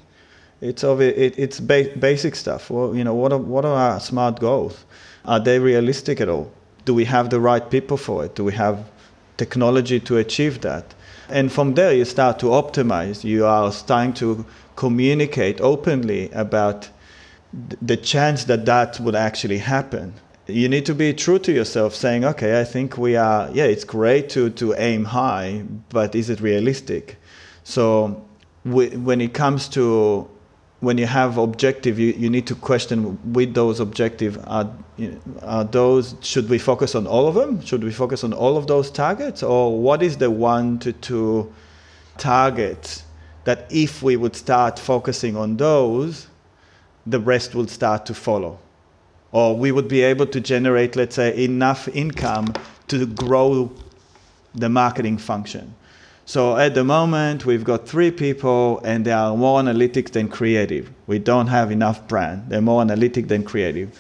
It's 0.62 0.85
of 0.85 1.00
it, 1.00 1.35
it's 1.37 1.59
ba- 1.59 1.90
basic 1.99 2.37
stuff. 2.37 2.71
Well, 2.71 2.95
you 2.95 3.02
know, 3.02 3.14
what 3.14 3.33
are, 3.33 3.38
what 3.38 3.64
are 3.64 3.76
our 3.76 4.00
smart 4.00 4.38
goals? 4.38 4.85
Are 5.25 5.40
they 5.40 5.59
realistic 5.59 6.21
at 6.21 6.28
all? 6.28 6.52
Do 6.85 6.95
we 6.95 7.04
have 7.04 7.31
the 7.31 7.40
right 7.40 7.69
people 7.69 7.97
for 7.97 8.25
it? 8.25 8.37
Do 8.37 8.45
we 8.45 8.52
have 8.52 8.88
technology 9.37 9.99
to 10.00 10.19
achieve 10.19 10.61
that? 10.61 10.95
And 11.28 11.50
from 11.50 11.75
there, 11.75 11.92
you 11.92 12.04
start 12.04 12.38
to 12.40 12.47
optimize. 12.47 13.25
You 13.25 13.45
are 13.45 13.73
starting 13.73 14.12
to 14.14 14.47
communicate 14.76 15.61
openly 15.61 16.31
about 16.31 16.88
the 17.83 17.97
chance 17.97 18.45
that 18.45 18.64
that 18.66 19.00
would 19.00 19.16
actually 19.16 19.59
happen. 19.59 20.14
You 20.47 20.69
need 20.69 20.87
to 20.87 20.95
be 20.95 21.12
true 21.12 21.40
to 21.40 21.52
yourself, 21.52 21.95
saying, 21.95 22.25
okay, 22.25 22.61
I 22.61 22.64
think 22.64 22.97
we 22.97 23.16
are, 23.16 23.50
yeah, 23.52 23.64
it's 23.64 23.85
great 23.85 24.28
to, 24.31 24.50
to 24.50 24.75
aim 24.75 25.04
high, 25.07 25.64
but 25.88 26.14
is 26.14 26.31
it 26.31 26.40
realistic? 26.40 27.16
So 27.64 28.25
when 28.64 29.21
it 29.21 29.35
comes 29.35 29.69
to 29.71 30.28
when 30.82 30.98
you 30.98 31.06
have 31.06 31.38
objective, 31.38 31.96
you, 31.96 32.12
you 32.14 32.28
need 32.28 32.44
to 32.48 32.56
question 32.56 33.16
with 33.32 33.54
those 33.54 33.78
objective 33.78 34.36
are, 34.48 34.68
are 35.42 35.62
those 35.62 36.16
should 36.22 36.48
we 36.48 36.58
focus 36.58 36.96
on 36.96 37.06
all 37.06 37.28
of 37.28 37.36
them? 37.36 37.64
Should 37.64 37.84
we 37.84 37.92
focus 37.92 38.24
on 38.24 38.32
all 38.32 38.56
of 38.56 38.66
those 38.66 38.90
targets, 38.90 39.44
or 39.44 39.80
what 39.80 40.02
is 40.02 40.16
the 40.16 40.28
one 40.28 40.80
to 40.80 40.92
two 40.92 41.52
targets 42.18 43.04
that 43.44 43.68
if 43.70 44.02
we 44.02 44.16
would 44.16 44.34
start 44.34 44.76
focusing 44.76 45.36
on 45.36 45.56
those, 45.56 46.26
the 47.06 47.20
rest 47.20 47.54
will 47.54 47.68
start 47.68 48.04
to 48.06 48.14
follow, 48.14 48.58
or 49.30 49.56
we 49.56 49.70
would 49.70 49.86
be 49.86 50.02
able 50.02 50.26
to 50.26 50.40
generate, 50.40 50.96
let's 50.96 51.14
say, 51.14 51.44
enough 51.44 51.86
income 51.94 52.52
to 52.88 53.06
grow 53.06 53.70
the 54.56 54.68
marketing 54.68 55.16
function. 55.16 55.76
So 56.32 56.56
at 56.56 56.74
the 56.74 56.82
moment, 56.82 57.44
we've 57.44 57.62
got 57.62 57.86
three 57.86 58.10
people, 58.10 58.80
and 58.84 59.04
they 59.04 59.12
are 59.12 59.36
more 59.36 59.58
analytic 59.58 60.12
than 60.12 60.28
creative. 60.28 60.90
We 61.06 61.18
don't 61.18 61.48
have 61.48 61.70
enough 61.70 62.08
brand. 62.08 62.44
They're 62.48 62.62
more 62.62 62.80
analytic 62.80 63.28
than 63.28 63.44
creative. 63.44 63.90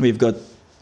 We've 0.00 0.18
got 0.18 0.34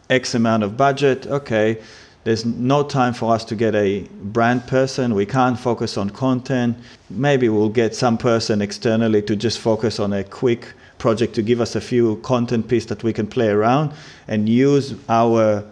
X 0.08 0.34
amount 0.34 0.62
of 0.62 0.78
budget. 0.78 1.26
Okay, 1.26 1.82
there's 2.24 2.46
no 2.46 2.82
time 2.82 3.12
for 3.12 3.34
us 3.34 3.44
to 3.44 3.54
get 3.54 3.74
a 3.74 4.08
brand 4.22 4.66
person. 4.68 5.14
We 5.14 5.26
can't 5.26 5.60
focus 5.60 5.98
on 5.98 6.08
content. 6.08 6.78
Maybe 7.10 7.50
we'll 7.50 7.68
get 7.68 7.94
some 7.94 8.16
person 8.16 8.62
externally 8.62 9.20
to 9.20 9.36
just 9.36 9.58
focus 9.58 10.00
on 10.00 10.14
a 10.14 10.24
quick 10.24 10.72
project 10.96 11.34
to 11.34 11.42
give 11.42 11.60
us 11.60 11.76
a 11.76 11.80
few 11.82 12.16
content 12.22 12.68
piece 12.68 12.86
that 12.86 13.04
we 13.04 13.12
can 13.12 13.26
play 13.26 13.48
around 13.48 13.92
and 14.28 14.48
use 14.48 14.94
our 15.10 15.62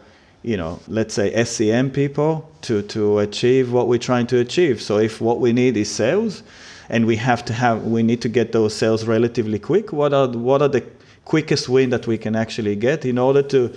you 0.45 0.59
know, 0.59 0.79
let's 0.89 1.15
say 1.15 1.43
SEM 1.43 1.91
people 1.91 2.49
to, 2.61 2.83
to 2.83 3.19
achieve 3.21 3.73
what 3.73 3.89
we're 3.89 3.99
trying 3.99 4.27
to 4.27 4.39
achieve. 4.39 4.81
So 4.81 4.99
if 4.99 5.21
what 5.21 5.41
we 5.41 5.55
need 5.55 5.75
is 5.79 5.91
sales 5.91 6.43
and 6.91 7.07
we 7.07 7.17
have 7.17 7.47
to 7.47 7.55
have, 7.55 7.85
we 7.85 8.03
need 8.03 8.21
to 8.21 8.29
get 8.29 8.53
those 8.53 8.75
sales 8.75 9.07
relatively 9.07 9.59
quick, 9.59 9.91
what 9.91 10.13
are, 10.13 10.29
what 10.29 10.61
are 10.61 10.69
the 10.69 10.85
quickest 11.25 11.71
win 11.71 11.89
that 11.91 12.07
we 12.07 12.19
can 12.19 12.37
actually 12.37 12.77
get 12.77 13.07
in 13.07 13.17
order 13.17 13.41
to 13.43 13.73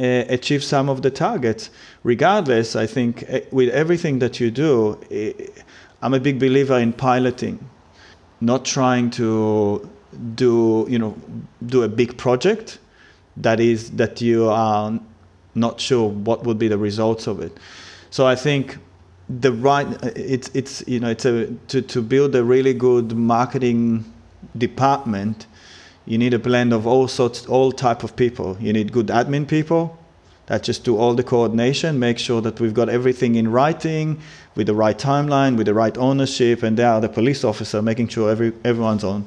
uh, 0.00 0.24
achieve 0.28 0.64
some 0.64 0.88
of 0.88 1.02
the 1.02 1.10
targets? 1.10 1.70
Regardless, 2.02 2.74
I 2.74 2.86
think 2.86 3.24
uh, 3.30 3.38
with 3.52 3.68
everything 3.68 4.18
that 4.18 4.40
you 4.40 4.50
do, 4.50 4.98
uh, 5.12 5.60
I'm 6.02 6.14
a 6.14 6.20
big 6.20 6.40
believer 6.40 6.80
in 6.80 6.92
piloting, 6.94 7.64
not 8.40 8.64
trying 8.64 9.10
to 9.10 9.88
do, 10.34 10.84
you 10.88 10.98
know, 10.98 11.16
do 11.64 11.84
a 11.84 11.88
big 11.88 12.18
project 12.18 12.80
that 13.36 13.60
is 13.60 13.92
that 13.92 14.20
you 14.20 14.48
are 14.48 14.98
not 15.54 15.80
sure 15.80 16.08
what 16.08 16.44
would 16.44 16.58
be 16.58 16.68
the 16.68 16.78
results 16.78 17.26
of 17.26 17.40
it. 17.40 17.56
So 18.10 18.26
I 18.26 18.34
think 18.34 18.78
the 19.28 19.52
right 19.52 19.86
it's 20.16 20.50
it's 20.52 20.84
you 20.86 21.00
know 21.00 21.08
it's 21.08 21.24
a 21.24 21.46
to, 21.68 21.80
to 21.80 22.02
build 22.02 22.34
a 22.34 22.44
really 22.44 22.74
good 22.74 23.16
marketing 23.16 24.04
department 24.58 25.46
you 26.04 26.18
need 26.18 26.34
a 26.34 26.38
blend 26.38 26.72
of 26.72 26.86
all 26.86 27.06
sorts 27.08 27.46
all 27.46 27.72
type 27.72 28.02
of 28.02 28.14
people 28.16 28.56
you 28.60 28.72
need 28.72 28.92
good 28.92 29.06
admin 29.06 29.46
people 29.46 29.96
that 30.46 30.62
just 30.62 30.84
do 30.84 30.98
all 30.98 31.14
the 31.14 31.22
coordination 31.22 31.98
make 31.98 32.18
sure 32.18 32.40
that 32.40 32.60
we've 32.60 32.74
got 32.74 32.88
everything 32.88 33.36
in 33.36 33.50
writing 33.50 34.20
with 34.56 34.66
the 34.66 34.74
right 34.74 34.98
timeline 34.98 35.56
with 35.56 35.66
the 35.66 35.74
right 35.74 35.96
ownership 35.96 36.62
and 36.62 36.76
they 36.76 36.84
are 36.84 37.00
the 37.00 37.08
police 37.08 37.44
officer 37.44 37.80
making 37.80 38.08
sure 38.08 38.30
every 38.30 38.52
everyone's 38.64 39.04
on 39.04 39.24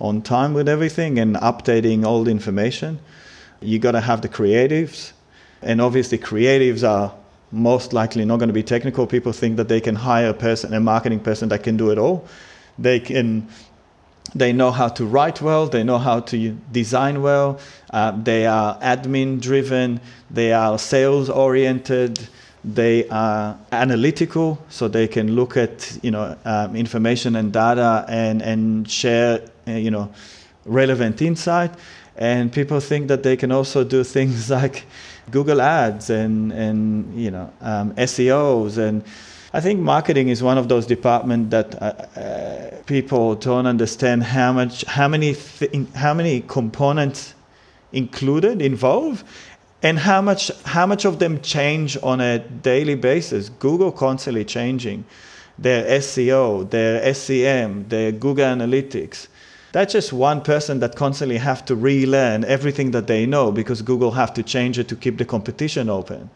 on 0.00 0.20
time 0.20 0.52
with 0.52 0.68
everything 0.68 1.18
and 1.18 1.36
updating 1.36 2.04
all 2.04 2.24
the 2.24 2.30
information 2.30 2.98
you 3.60 3.78
got 3.78 3.92
to 3.92 4.00
have 4.00 4.20
the 4.20 4.28
creatives 4.28 5.12
and 5.62 5.80
obviously, 5.80 6.18
creatives 6.18 6.86
are 6.86 7.14
most 7.52 7.92
likely 7.92 8.24
not 8.24 8.38
going 8.38 8.48
to 8.48 8.54
be 8.54 8.62
technical. 8.62 9.06
People 9.06 9.32
think 9.32 9.56
that 9.56 9.68
they 9.68 9.80
can 9.80 9.94
hire 9.94 10.30
a 10.30 10.34
person, 10.34 10.74
a 10.74 10.80
marketing 10.80 11.20
person 11.20 11.48
that 11.48 11.62
can 11.62 11.76
do 11.76 11.90
it 11.90 11.98
all. 11.98 12.26
They 12.78 13.00
can, 13.00 13.48
they 14.34 14.52
know 14.52 14.70
how 14.70 14.88
to 14.88 15.06
write 15.06 15.40
well. 15.40 15.66
They 15.66 15.82
know 15.82 15.98
how 15.98 16.20
to 16.20 16.50
design 16.72 17.22
well. 17.22 17.58
Uh, 17.90 18.12
they 18.22 18.46
are 18.46 18.78
admin 18.80 19.40
driven. 19.40 20.00
They 20.30 20.52
are 20.52 20.78
sales 20.78 21.30
oriented. 21.30 22.28
They 22.64 23.08
are 23.08 23.56
analytical, 23.70 24.58
so 24.68 24.88
they 24.88 25.06
can 25.06 25.36
look 25.36 25.56
at 25.56 25.98
you 26.02 26.10
know 26.10 26.36
um, 26.44 26.74
information 26.74 27.36
and 27.36 27.52
data 27.52 28.04
and 28.08 28.42
and 28.42 28.90
share 28.90 29.40
uh, 29.68 29.70
you 29.70 29.92
know 29.92 30.12
relevant 30.64 31.22
insight. 31.22 31.70
And 32.16 32.52
people 32.52 32.80
think 32.80 33.06
that 33.06 33.22
they 33.22 33.36
can 33.36 33.52
also 33.52 33.84
do 33.84 34.02
things 34.16 34.50
like 34.50 34.84
Google 35.30 35.60
Ads 35.60 36.10
and 36.10 36.52
and 36.52 37.18
you 37.18 37.30
know 37.30 37.52
um, 37.60 37.94
SEOs 37.94 38.78
and 38.78 39.02
I 39.52 39.60
think 39.60 39.80
marketing 39.80 40.28
is 40.28 40.42
one 40.42 40.58
of 40.58 40.68
those 40.68 40.86
departments 40.86 41.50
that 41.50 41.80
uh, 41.80 41.86
uh, 42.20 42.82
people 42.84 43.36
don't 43.36 43.66
understand 43.66 44.22
how 44.22 44.52
much 44.52 44.84
how 44.84 45.08
many 45.08 45.34
th- 45.34 45.86
how 45.94 46.12
many 46.14 46.42
components 46.42 47.34
included 47.92 48.60
involved 48.60 49.24
and 49.82 49.98
how 49.98 50.20
much 50.20 50.50
how 50.64 50.86
much 50.86 51.04
of 51.04 51.18
them 51.18 51.40
change 51.40 51.96
on 52.02 52.20
a 52.20 52.38
daily 52.38 52.94
basis. 52.94 53.48
Google 53.48 53.92
constantly 53.92 54.44
changing 54.44 55.04
their 55.58 55.84
SEO, 56.00 56.68
their 56.68 57.14
SEM, 57.14 57.88
their 57.88 58.12
Google 58.12 58.44
Analytics 58.44 59.28
that's 59.76 59.92
just 59.92 60.10
one 60.10 60.40
person 60.40 60.80
that 60.80 60.96
constantly 60.96 61.36
have 61.36 61.62
to 61.62 61.76
relearn 61.76 62.46
everything 62.46 62.92
that 62.92 63.08
they 63.08 63.26
know 63.26 63.52
because 63.52 63.82
Google 63.82 64.12
have 64.12 64.32
to 64.32 64.42
change 64.42 64.78
it 64.78 64.88
to 64.88 64.96
keep 64.96 65.18
the 65.18 65.24
competition 65.26 65.90
open. 65.90 66.30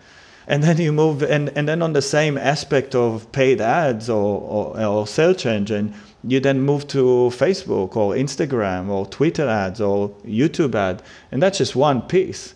And 0.47 0.63
then 0.63 0.77
you 0.77 0.93
move, 0.93 1.23
and, 1.23 1.49
and 1.57 1.67
then 1.67 1.81
on 1.81 1.95
the 1.95 2.03
same 2.03 2.37
aspect 2.37 2.95
of 2.95 3.33
paid 3.33 3.63
ads 3.63 4.11
or, 4.11 4.43
or, 4.43 4.85
or 4.85 5.07
search 5.07 5.47
engine, 5.47 5.95
you 6.23 6.39
then 6.39 6.61
move 6.61 6.87
to 6.89 7.33
Facebook 7.33 7.97
or 7.97 8.13
Instagram 8.13 8.91
or 8.91 9.07
Twitter 9.07 9.49
ads 9.49 9.81
or 9.81 10.11
YouTube 10.27 10.75
ad, 10.75 11.03
and 11.33 11.43
that's 11.43 11.57
just 11.57 11.75
one 11.75 12.03
piece. 12.03 12.53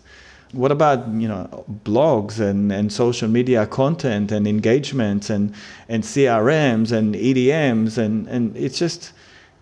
What 0.51 0.71
about 0.71 1.07
you 1.07 1.27
know 1.27 1.65
blogs 1.83 2.39
and, 2.39 2.71
and 2.71 2.93
social 2.93 3.27
media 3.27 3.65
content 3.65 4.31
and 4.31 4.47
engagements 4.47 5.31
and, 5.31 5.55
and 5.89 6.03
CRMs 6.03 6.91
and 6.91 7.15
EDMs 7.15 7.97
and, 7.97 8.27
and 8.27 8.55
it's 8.55 8.77
just 8.77 9.11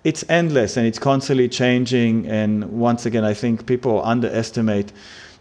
it's 0.03 0.23
endless 0.29 0.77
and 0.77 0.85
it's 0.85 0.99
constantly 0.99 1.47
changing. 1.47 2.27
And 2.27 2.65
once 2.71 3.05
again, 3.05 3.23
I 3.23 3.33
think 3.33 3.65
people 3.65 4.03
underestimate 4.03 4.91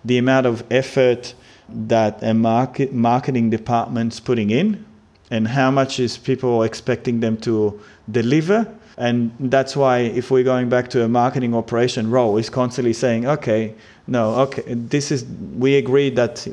the 0.05 0.19
amount 0.19 0.47
of 0.47 0.65
effort 0.71 1.35
that 1.69 2.23
a 2.23 2.35
market 2.35 2.93
marketing 2.93 3.51
department's 3.51 4.21
putting 4.21 4.51
in 4.51 4.85
and 5.31 5.49
how 5.49 5.71
much 5.71 5.99
is 5.99 6.19
people 6.19 6.63
expecting 6.63 7.21
them 7.21 7.37
to 7.39 7.81
deliver. 8.11 8.73
And 8.99 9.33
that's 9.41 9.75
why 9.75 10.01
if 10.01 10.31
we're 10.31 10.45
going 10.45 10.69
back 10.69 10.89
to 10.91 11.03
a 11.03 11.09
marketing 11.09 11.55
operation 11.55 12.11
role 12.11 12.37
is 12.37 12.51
constantly 12.51 12.93
saying 12.93 13.27
okay 13.27 13.75
no 14.07 14.35
okay 14.35 14.63
this 14.67 15.11
is 15.11 15.25
we 15.57 15.77
agree 15.77 16.11
that 16.11 16.47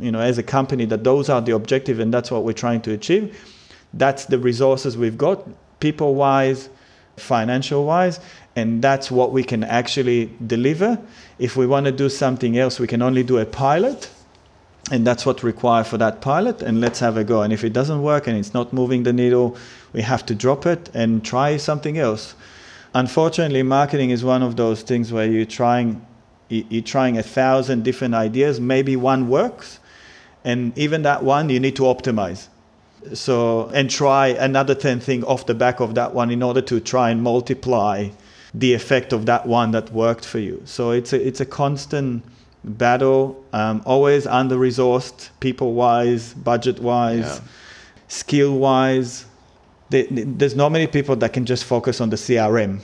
you 0.00 0.10
know 0.10 0.20
as 0.20 0.38
a 0.38 0.42
company 0.42 0.86
that 0.86 1.04
those 1.04 1.28
are 1.28 1.42
the 1.42 1.52
objective 1.52 2.00
and 2.00 2.14
that's 2.14 2.30
what 2.30 2.44
we're 2.44 2.52
trying 2.52 2.80
to 2.80 2.92
achieve. 2.92 3.38
That's 3.92 4.24
the 4.24 4.38
resources 4.38 4.96
we've 4.96 5.18
got. 5.18 5.46
People 5.80 6.14
wise 6.14 6.70
financial 7.16 7.84
wise 7.84 8.20
and 8.54 8.82
that's 8.82 9.10
what 9.10 9.32
we 9.32 9.42
can 9.42 9.64
actually 9.64 10.30
deliver. 10.46 10.98
If 11.38 11.56
we 11.56 11.66
want 11.66 11.86
to 11.86 11.92
do 11.92 12.08
something 12.08 12.58
else 12.58 12.78
we 12.78 12.86
can 12.86 13.02
only 13.02 13.22
do 13.22 13.38
a 13.38 13.46
pilot 13.46 14.10
and 14.90 15.06
that's 15.06 15.26
what's 15.26 15.42
required 15.42 15.86
for 15.86 15.98
that 15.98 16.20
pilot 16.20 16.62
and 16.62 16.80
let's 16.80 17.00
have 17.00 17.16
a 17.16 17.24
go. 17.24 17.42
And 17.42 17.52
if 17.52 17.64
it 17.64 17.72
doesn't 17.72 18.02
work 18.02 18.26
and 18.26 18.38
it's 18.38 18.54
not 18.54 18.72
moving 18.72 19.02
the 19.02 19.12
needle 19.12 19.56
we 19.92 20.02
have 20.02 20.24
to 20.26 20.34
drop 20.34 20.66
it 20.66 20.90
and 20.94 21.24
try 21.24 21.56
something 21.56 21.98
else. 21.98 22.34
Unfortunately 22.94 23.62
marketing 23.62 24.10
is 24.10 24.24
one 24.24 24.42
of 24.42 24.56
those 24.56 24.82
things 24.82 25.12
where 25.12 25.26
you're 25.26 25.44
trying 25.44 26.04
you're 26.48 26.82
trying 26.82 27.18
a 27.18 27.22
thousand 27.22 27.82
different 27.82 28.14
ideas. 28.14 28.60
Maybe 28.60 28.94
one 28.94 29.28
works 29.28 29.80
and 30.44 30.76
even 30.78 31.02
that 31.02 31.24
one 31.24 31.50
you 31.50 31.58
need 31.58 31.76
to 31.76 31.82
optimize 31.82 32.48
so 33.14 33.68
and 33.68 33.90
try 33.90 34.28
another 34.28 34.74
10 34.74 35.00
thing 35.00 35.24
off 35.24 35.46
the 35.46 35.54
back 35.54 35.80
of 35.80 35.94
that 35.94 36.14
one 36.14 36.30
in 36.30 36.42
order 36.42 36.60
to 36.62 36.80
try 36.80 37.10
and 37.10 37.22
multiply 37.22 38.08
the 38.54 38.72
effect 38.72 39.12
of 39.12 39.26
that 39.26 39.46
one 39.46 39.72
that 39.72 39.92
worked 39.92 40.24
for 40.24 40.38
you. 40.38 40.62
So 40.64 40.90
it's 40.90 41.12
a, 41.12 41.26
it's 41.26 41.40
a 41.40 41.46
constant 41.46 42.24
battle 42.66 43.44
um, 43.52 43.80
always 43.86 44.26
under 44.26 44.56
resourced 44.56 45.30
people 45.40 45.74
wise 45.74 46.34
budget 46.34 46.80
wise 46.80 47.18
yeah. 47.18 47.40
skill 48.08 48.58
wise 48.58 49.24
there's 49.88 50.56
not 50.56 50.72
many 50.72 50.88
people 50.88 51.14
that 51.14 51.32
can 51.32 51.46
just 51.46 51.64
focus 51.64 52.00
on 52.00 52.10
the 52.10 52.16
crm 52.16 52.80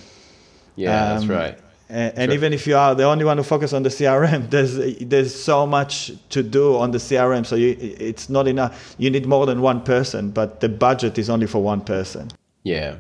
yeah 0.77 1.15
um, 1.15 1.19
that's 1.19 1.27
right 1.27 1.59
and, 1.93 2.19
and 2.19 2.29
sure. 2.31 2.35
even 2.35 2.53
if 2.53 2.67
you 2.67 2.77
are 2.77 2.95
the 2.95 3.05
only 3.05 3.25
one 3.25 3.37
who 3.37 3.43
focuses 3.43 3.75
on 3.75 3.83
the 3.83 3.91
CRM, 3.91 4.51
there's 4.55 4.77
there's 5.01 5.35
so 5.35 5.67
much 5.67 6.11
to 6.31 6.43
do 6.43 6.77
on 6.77 6.91
the 6.91 6.99
CRM. 6.99 7.45
So 7.45 7.55
you, 7.57 7.77
it's 7.79 8.29
not 8.29 8.49
enough. 8.49 8.95
You 8.99 9.11
need 9.11 9.27
more 9.27 9.47
than 9.47 9.61
one 9.61 9.83
person, 9.83 10.31
but 10.31 10.61
the 10.61 10.69
budget 10.69 11.19
is 11.19 11.29
only 11.29 11.47
for 11.47 11.63
one 11.63 11.83
person. 11.83 12.31
Yeah, 12.63 12.97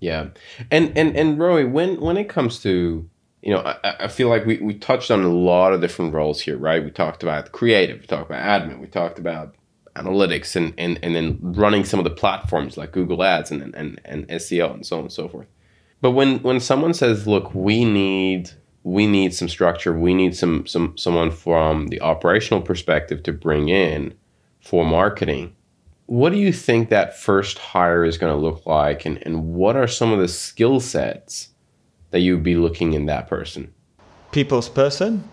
yeah. 0.00 0.28
And 0.70 0.96
and 0.96 1.16
and 1.16 1.38
Roy, 1.38 1.66
when 1.66 2.00
when 2.00 2.16
it 2.16 2.28
comes 2.28 2.60
to 2.62 3.08
you 3.42 3.52
know, 3.52 3.60
I, 3.60 3.96
I 4.00 4.08
feel 4.08 4.28
like 4.28 4.46
we, 4.46 4.56
we 4.58 4.74
touched 4.74 5.10
on 5.10 5.22
a 5.22 5.28
lot 5.28 5.74
of 5.74 5.82
different 5.82 6.14
roles 6.14 6.40
here, 6.40 6.56
right? 6.56 6.82
We 6.82 6.90
talked 6.90 7.22
about 7.22 7.52
creative, 7.52 8.00
we 8.00 8.06
talked 8.06 8.30
about 8.30 8.42
admin, 8.42 8.80
we 8.80 8.86
talked 8.86 9.18
about 9.18 9.54
analytics 9.96 10.56
and, 10.56 10.72
and, 10.78 10.98
and 11.02 11.14
then 11.14 11.38
running 11.42 11.84
some 11.84 12.00
of 12.00 12.04
the 12.04 12.10
platforms 12.10 12.78
like 12.78 12.92
Google 12.92 13.22
Ads 13.22 13.50
and, 13.50 13.74
and, 13.74 14.00
and 14.06 14.26
SEO 14.28 14.72
and 14.72 14.86
so 14.86 14.96
on 14.96 15.02
and 15.02 15.12
so 15.12 15.28
forth. 15.28 15.46
But 16.04 16.10
when 16.10 16.40
when 16.40 16.60
someone 16.60 16.92
says, 16.92 17.26
"Look, 17.26 17.54
we 17.54 17.82
need 17.86 18.50
we 18.82 19.06
need 19.06 19.32
some 19.32 19.48
structure. 19.48 19.98
We 19.98 20.12
need 20.12 20.36
some 20.36 20.66
some 20.66 20.94
someone 20.98 21.30
from 21.30 21.86
the 21.86 22.02
operational 22.02 22.60
perspective 22.60 23.22
to 23.22 23.32
bring 23.32 23.70
in 23.70 24.12
for 24.60 24.84
marketing." 24.84 25.56
What 26.04 26.28
do 26.28 26.36
you 26.36 26.52
think 26.52 26.90
that 26.90 27.18
first 27.18 27.56
hire 27.56 28.04
is 28.04 28.18
going 28.18 28.30
to 28.30 28.38
look 28.38 28.66
like, 28.66 29.06
and, 29.06 29.16
and 29.24 29.54
what 29.54 29.76
are 29.76 29.86
some 29.86 30.12
of 30.12 30.18
the 30.18 30.28
skill 30.28 30.78
sets 30.78 31.48
that 32.10 32.20
you'd 32.20 32.42
be 32.42 32.56
looking 32.56 32.92
in 32.92 33.06
that 33.06 33.26
person? 33.26 33.72
People's 34.30 34.68
person, 34.68 35.26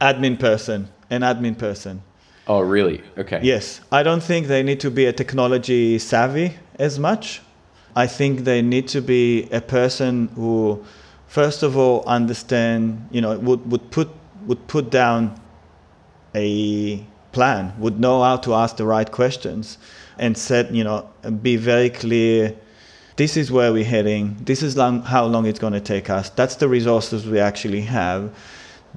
admin 0.00 0.40
person, 0.40 0.88
an 1.10 1.20
admin 1.20 1.58
person. 1.58 2.02
Oh, 2.46 2.60
really? 2.60 3.02
Okay. 3.18 3.40
Yes, 3.42 3.82
I 3.92 4.02
don't 4.02 4.22
think 4.22 4.46
they 4.46 4.62
need 4.62 4.80
to 4.80 4.90
be 4.90 5.04
a 5.04 5.12
technology 5.12 5.98
savvy 5.98 6.54
as 6.78 6.98
much. 6.98 7.42
I 7.96 8.06
think 8.06 8.40
they 8.40 8.60
need 8.60 8.88
to 8.88 9.00
be 9.00 9.48
a 9.50 9.60
person 9.62 10.28
who, 10.36 10.84
first 11.26 11.62
of 11.62 11.78
all, 11.78 12.04
understand. 12.06 13.08
You 13.10 13.22
know, 13.22 13.38
would 13.38 13.68
would 13.70 13.90
put 13.90 14.10
would 14.46 14.68
put 14.68 14.90
down 14.90 15.40
a 16.34 17.02
plan, 17.32 17.72
would 17.78 17.98
know 17.98 18.22
how 18.22 18.36
to 18.36 18.52
ask 18.52 18.76
the 18.76 18.84
right 18.84 19.10
questions, 19.10 19.78
and 20.18 20.36
set. 20.36 20.72
You 20.72 20.84
know, 20.84 21.08
be 21.42 21.56
very 21.56 21.88
clear. 21.88 22.54
This 23.16 23.38
is 23.38 23.50
where 23.50 23.72
we're 23.72 23.82
heading. 23.82 24.36
This 24.44 24.62
is 24.62 24.76
long, 24.76 25.00
how 25.00 25.24
long 25.24 25.46
it's 25.46 25.58
going 25.58 25.72
to 25.72 25.80
take 25.80 26.10
us. 26.10 26.28
That's 26.28 26.56
the 26.56 26.68
resources 26.68 27.26
we 27.26 27.38
actually 27.38 27.80
have. 27.80 28.30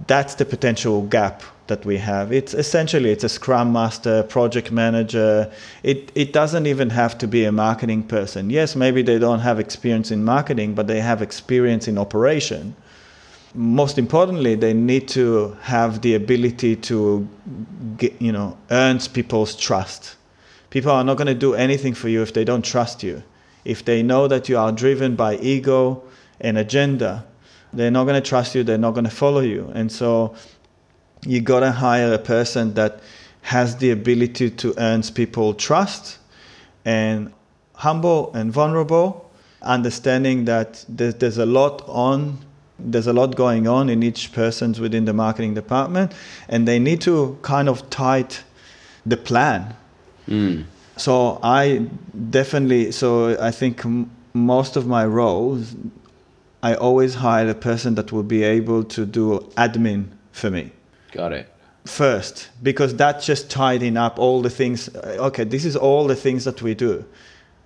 That's 0.07 0.35
the 0.35 0.45
potential 0.45 1.01
gap 1.03 1.43
that 1.69 1.85
we 1.85 1.97
have. 1.97 2.33
It's 2.33 2.53
essentially 2.53 3.11
it's 3.11 3.23
a 3.23 3.29
scrum 3.29 3.71
master, 3.71 4.23
project 4.23 4.71
manager. 4.71 5.49
It 5.83 6.11
it 6.15 6.33
doesn't 6.33 6.67
even 6.67 6.89
have 6.89 7.17
to 7.19 7.27
be 7.27 7.45
a 7.45 7.51
marketing 7.51 8.03
person. 8.03 8.49
Yes, 8.49 8.75
maybe 8.75 9.01
they 9.01 9.19
don't 9.19 9.39
have 9.39 9.59
experience 9.59 10.11
in 10.11 10.23
marketing, 10.23 10.75
but 10.75 10.87
they 10.87 10.99
have 10.99 11.21
experience 11.21 11.87
in 11.87 11.97
operation. 11.97 12.75
Most 13.55 13.97
importantly, 13.97 14.55
they 14.55 14.73
need 14.73 15.07
to 15.09 15.57
have 15.61 16.01
the 16.01 16.13
ability 16.13 16.75
to 16.75 17.27
get, 17.97 18.21
you 18.21 18.31
know 18.31 18.57
earn 18.69 18.99
people's 19.13 19.55
trust. 19.55 20.15
People 20.69 20.91
are 20.91 21.03
not 21.03 21.17
going 21.17 21.27
to 21.27 21.33
do 21.47 21.55
anything 21.55 21.95
for 21.95 22.09
you 22.09 22.21
if 22.21 22.33
they 22.33 22.43
don't 22.43 22.65
trust 22.65 23.01
you. 23.01 23.23
If 23.65 23.85
they 23.85 24.03
know 24.03 24.27
that 24.27 24.49
you 24.49 24.57
are 24.57 24.71
driven 24.71 25.15
by 25.15 25.37
ego 25.37 26.03
and 26.39 26.57
agenda, 26.57 27.25
they're 27.73 27.91
not 27.91 28.05
going 28.05 28.21
to 28.21 28.27
trust 28.27 28.55
you. 28.55 28.63
They're 28.63 28.77
not 28.77 28.91
going 28.91 29.03
to 29.05 29.11
follow 29.11 29.41
you. 29.41 29.71
And 29.75 29.91
so 29.91 30.35
you 31.25 31.41
got 31.41 31.59
to 31.61 31.71
hire 31.71 32.13
a 32.13 32.17
person 32.17 32.73
that 32.75 32.99
has 33.41 33.77
the 33.77 33.91
ability 33.91 34.49
to 34.51 34.73
earn 34.77 35.01
people 35.03 35.53
trust 35.53 36.17
and 36.85 37.31
humble 37.75 38.31
and 38.33 38.51
vulnerable 38.51 39.29
understanding 39.61 40.45
that 40.45 40.83
there's, 40.89 41.15
there's 41.15 41.38
a 41.38 41.45
lot 41.45 41.83
on 41.88 42.38
there's 42.81 43.07
a 43.07 43.13
lot 43.13 43.35
going 43.35 43.67
on 43.67 43.89
in 43.89 44.01
each 44.03 44.31
person's 44.31 44.79
within 44.79 45.03
the 45.03 45.11
marketing 45.11 45.53
department 45.53 46.13
and 46.47 46.65
they 46.65 46.79
need 46.79 47.01
to 47.01 47.38
kind 47.41 47.67
of 47.67 47.89
tight 47.89 48.43
the 49.05 49.17
plan 49.17 49.75
Mm. 50.27 50.63
so 50.95 51.39
i 51.43 51.85
definitely 52.29 52.91
so 52.91 53.35
i 53.41 53.51
think 53.51 53.83
m- 53.83 54.09
most 54.33 54.75
of 54.77 54.85
my 54.88 55.05
roles 55.05 55.75
i 56.61 56.73
always 56.75 57.15
hire 57.15 57.49
a 57.49 57.55
person 57.55 57.95
that 57.95 58.11
will 58.11 58.23
be 58.23 58.43
able 58.43 58.83
to 58.83 59.05
do 59.05 59.39
admin 59.57 60.07
for 60.31 60.49
me. 60.49 60.71
Got 61.11 61.33
it. 61.33 61.51
first 61.85 62.49
because 62.61 62.95
that 62.97 63.21
just 63.21 63.49
tidying 63.49 63.97
up 63.97 64.19
all 64.19 64.41
the 64.41 64.49
things. 64.49 64.89
Uh, 64.89 65.27
okay 65.27 65.43
this 65.43 65.65
is 65.65 65.75
all 65.75 66.07
the 66.07 66.15
things 66.15 66.45
that 66.45 66.61
we 66.61 66.73
do. 66.73 67.05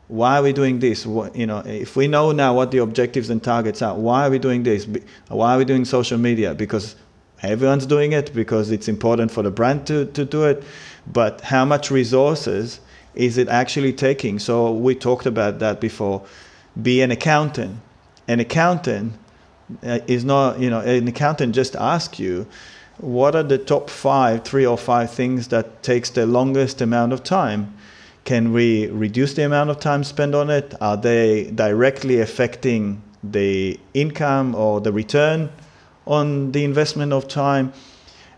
Why 0.07 0.37
are 0.37 0.43
we 0.43 0.53
doing 0.53 0.79
this? 0.79 1.05
What, 1.05 1.35
you 1.35 1.45
know 1.45 1.59
if 1.59 1.95
we 1.95 2.07
know 2.07 2.31
now 2.31 2.53
what 2.53 2.71
the 2.71 2.79
objectives 2.79 3.29
and 3.29 3.41
targets 3.43 3.81
are 3.81 3.95
why 3.95 4.27
are 4.27 4.29
we 4.29 4.39
doing 4.39 4.63
this? 4.63 4.87
Why 5.27 5.55
are 5.55 5.57
we 5.57 5.65
doing 5.65 5.85
social 5.85 6.17
media? 6.17 6.53
Because 6.53 6.95
everyone's 7.41 7.85
doing 7.85 8.13
it 8.13 8.33
because 8.33 8.71
it's 8.71 8.87
important 8.87 9.31
for 9.31 9.43
the 9.43 9.51
brand 9.51 9.85
to, 9.87 10.05
to 10.05 10.25
do 10.25 10.45
it. 10.45 10.63
But 11.05 11.41
how 11.41 11.65
much 11.65 11.91
resources 11.91 12.79
is 13.15 13.37
it 13.37 13.49
actually 13.49 13.93
taking? 13.93 14.39
So 14.39 14.71
we 14.71 14.95
talked 14.95 15.25
about 15.25 15.59
that 15.59 15.81
before. 15.81 16.23
Be 16.81 17.01
an 17.01 17.11
accountant 17.11 17.79
an 18.27 18.39
accountant 18.39 19.13
uh, 19.83 19.99
is 20.07 20.23
not 20.23 20.59
you 20.59 20.69
know 20.69 20.79
an 20.79 21.07
accountant 21.07 21.55
just 21.55 21.75
asks 21.75 22.19
you 22.19 22.47
what 22.97 23.35
are 23.35 23.43
the 23.43 23.57
top 23.57 23.89
five 23.89 24.43
three 24.43 24.65
or 24.65 24.77
five 24.77 25.11
things 25.11 25.47
that 25.47 25.83
takes 25.83 26.09
the 26.11 26.25
longest 26.25 26.81
amount 26.81 27.13
of 27.13 27.23
time? 27.23 27.75
Can 28.23 28.53
we 28.53 28.87
reduce 28.87 29.33
the 29.33 29.45
amount 29.45 29.69
of 29.69 29.79
time 29.79 30.03
spent 30.03 30.33
on 30.35 30.49
it? 30.49 30.73
Are 30.79 30.95
they 30.95 31.51
directly 31.51 32.21
affecting 32.21 33.01
the 33.23 33.79
income 33.93 34.55
or 34.55 34.79
the 34.79 34.91
return 34.91 35.49
on 36.05 36.51
the 36.51 36.63
investment 36.63 37.11
of 37.11 37.27
time? 37.27 37.73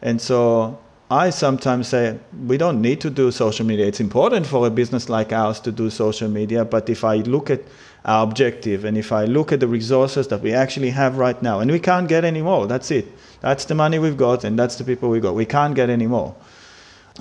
And 0.02 0.22
so 0.22 0.80
i 1.12 1.30
sometimes 1.30 1.88
say 1.88 2.18
we 2.48 2.58
don't 2.58 2.82
need 2.82 3.00
to 3.02 3.10
do 3.10 3.30
social 3.30 3.66
media. 3.66 3.86
It's 3.86 4.00
important 4.00 4.48
for 4.48 4.66
a 4.66 4.72
business 4.72 5.08
like 5.10 5.32
ours 5.32 5.60
to 5.62 5.72
do 5.72 5.90
social 5.90 6.30
media 6.30 6.66
but 6.66 6.90
if 6.90 7.04
i 7.04 7.18
look 7.18 7.50
at 7.52 7.62
our 8.06 8.24
objective. 8.24 8.86
And 8.86 8.98
if 8.98 9.12
i 9.12 9.26
look 9.26 9.52
at 9.52 9.60
the 9.60 9.68
resources 9.68 10.28
that 10.30 10.42
we 10.42 10.54
actually 10.54 10.92
have 10.92 11.18
right 11.18 11.42
now 11.42 11.60
and 11.60 11.72
we 11.72 11.80
can't 11.80 12.08
get 12.08 12.24
any 12.24 12.42
more 12.42 12.68
that's 12.68 12.92
it. 12.92 13.08
That's 13.42 13.66
the 13.66 13.76
money 13.76 14.00
we've 14.00 14.18
got 14.18 14.44
and 14.44 14.58
that's 14.58 14.76
the 14.76 14.84
people 14.84 15.10
we 15.10 15.20
got. 15.20 15.36
We 15.36 15.46
can't 15.46 15.76
get 15.76 15.90
any 15.90 16.08
more. 16.08 16.36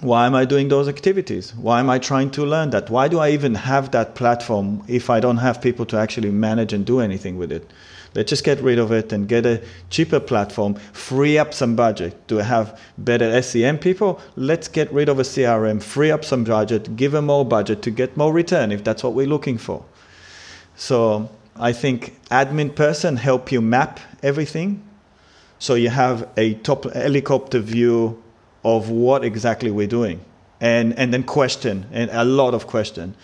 Why 0.01 0.27
am 0.27 0.35
i 0.35 0.45
doing 0.45 0.69
those 0.69 0.89
activities? 0.89 1.55
Why 1.55 1.81
am 1.81 1.89
i 1.89 1.99
trying 1.99 2.31
to 2.33 2.45
learn 2.45 2.71
that? 2.71 2.91
Why 2.91 3.09
do 3.09 3.19
i 3.19 3.31
even 3.31 3.55
have 3.55 3.93
that 3.93 4.15
platform 4.15 4.83
if 4.87 5.09
i 5.09 5.21
don't 5.21 5.39
have 5.39 5.63
people 5.63 5.87
to 5.87 5.97
actually 5.97 6.31
manage 6.31 6.73
and 6.73 6.85
do 6.85 7.01
anything 7.01 7.39
with 7.39 7.51
it? 7.51 7.71
Let's 8.15 8.31
just 8.31 8.45
get 8.45 8.61
rid 8.61 8.79
of 8.79 8.93
it 8.93 9.13
and 9.13 9.27
get 9.27 9.47
a 9.47 9.61
cheaper 9.91 10.21
platform 10.21 10.75
free 10.93 11.39
up 11.39 11.55
some 11.55 11.75
budget 11.75 12.29
to 12.29 12.37
have 12.37 12.79
better 12.99 13.41
sem 13.43 13.79
people. 13.79 14.21
Let's 14.37 14.69
get 14.69 14.93
rid 14.93 15.09
of 15.09 15.19
a 15.19 15.23
crm 15.23 15.83
free 15.83 16.11
up 16.11 16.25
some 16.25 16.45
budget 16.45 16.95
give 16.95 17.13
them 17.13 17.27
more 17.27 17.45
budget 17.45 17.81
to 17.83 17.91
get 17.91 18.17
more 18.17 18.33
return 18.33 18.71
if 18.71 18.85
that's 18.85 19.03
what 19.03 19.15
we're 19.15 19.27
looking 19.27 19.59
for 19.59 19.85
so 20.77 21.29
i 21.57 21.73
think 21.73 22.15
admin 22.31 22.75
person 22.75 23.17
help 23.17 23.53
you 23.53 23.61
map 23.61 24.01
everything. 24.25 24.83
So 25.59 25.75
you 25.75 25.91
have 25.91 26.29
a 26.37 26.55
top 26.55 26.93
helicopter 26.93 27.61
view 27.61 28.23
of 28.65 28.91
what 28.91 29.25
exactly 29.25 29.71
we're 29.71 29.87
doing. 29.87 30.21
And 30.61 30.99
and 30.99 31.13
then 31.13 31.23
question 31.23 31.87
and 31.93 32.11
a 32.11 32.25
lot 32.25 32.55
of 32.55 32.67
question. 32.67 33.15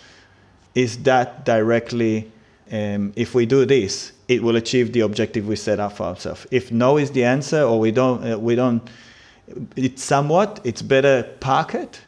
Is 0.75 1.03
that 1.03 1.45
directly 1.45 2.31
um, 2.71 3.13
if 3.17 3.35
we 3.35 3.47
do 3.47 3.65
this 3.65 4.13
it 4.29 4.43
will 4.45 4.55
achieve 4.55 4.93
the 4.93 5.01
objective 5.01 5.49
we 5.49 5.57
set 5.57 5.81
up 5.81 5.97
for 5.97 6.05
ourselves? 6.05 6.47
If 6.51 6.71
no 6.71 6.99
is 6.99 7.11
the 7.11 7.25
answer 7.25 7.63
or 7.63 7.81
we 7.81 7.91
don't 7.91 8.33
uh, 8.33 8.39
we 8.39 8.55
don't 8.55 8.83
it's 9.75 10.05
somewhat 10.05 10.61
it's 10.63 10.83
better 10.83 11.25
park 11.41 11.75
it 11.75 12.03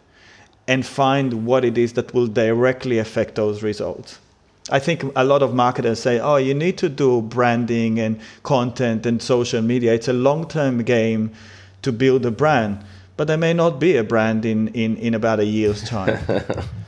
and 0.69 0.87
find 0.87 1.45
what 1.45 1.65
it 1.65 1.77
is 1.77 1.95
that 1.95 2.15
will 2.15 2.29
directly 2.29 2.99
affect 2.99 3.35
those 3.35 3.65
results 3.65 4.21
I 4.71 4.79
think 4.79 5.05
a 5.17 5.25
lot 5.25 5.43
of 5.43 5.55
marketers 5.55 6.01
say, 6.01 6.21
oh, 6.21 6.37
you 6.37 6.55
need 6.55 6.79
to 6.79 6.89
do 6.89 7.21
branding 7.21 7.99
and 7.99 8.21
content 8.45 9.07
and 9.07 9.21
social 9.21 9.61
media. 9.61 9.93
It's 9.93 10.09
a 10.09 10.13
long 10.13 10.47
term 10.47 10.83
game 10.85 11.33
to 11.83 11.93
build 11.93 12.25
a 12.25 12.31
brand, 12.31 12.85
but 13.17 13.27
there 13.27 13.37
may 13.37 13.53
not 13.53 13.81
be 13.81 13.97
a 13.97 14.05
brand 14.05 14.45
in, 14.45 14.69
in, 14.69 14.97
in 14.99 15.15
about 15.15 15.41
a 15.41 15.45
year's 15.45 15.83
time. 15.83 16.17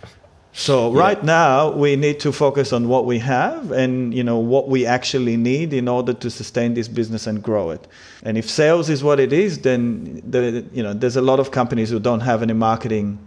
so 0.52 0.92
right 0.92 1.24
now 1.24 1.72
we 1.72 1.96
need 1.96 2.20
to 2.20 2.30
focus 2.30 2.72
on 2.72 2.88
what 2.88 3.06
we 3.06 3.18
have 3.18 3.72
and 3.72 4.14
you 4.14 4.22
know 4.22 4.38
what 4.38 4.68
we 4.68 4.86
actually 4.86 5.36
need 5.36 5.72
in 5.72 5.88
order 5.88 6.12
to 6.12 6.30
sustain 6.30 6.74
this 6.74 6.86
business 6.86 7.26
and 7.26 7.42
grow 7.42 7.70
it. 7.70 7.88
And 8.22 8.38
if 8.38 8.48
sales 8.48 8.88
is 8.88 9.02
what 9.02 9.18
it 9.18 9.32
is, 9.32 9.58
then 9.58 10.22
the, 10.24 10.64
you 10.72 10.82
know 10.84 10.94
there's 10.94 11.16
a 11.16 11.22
lot 11.22 11.40
of 11.40 11.50
companies 11.50 11.90
who 11.90 11.98
don't 11.98 12.20
have 12.20 12.40
any 12.40 12.52
marketing 12.52 13.18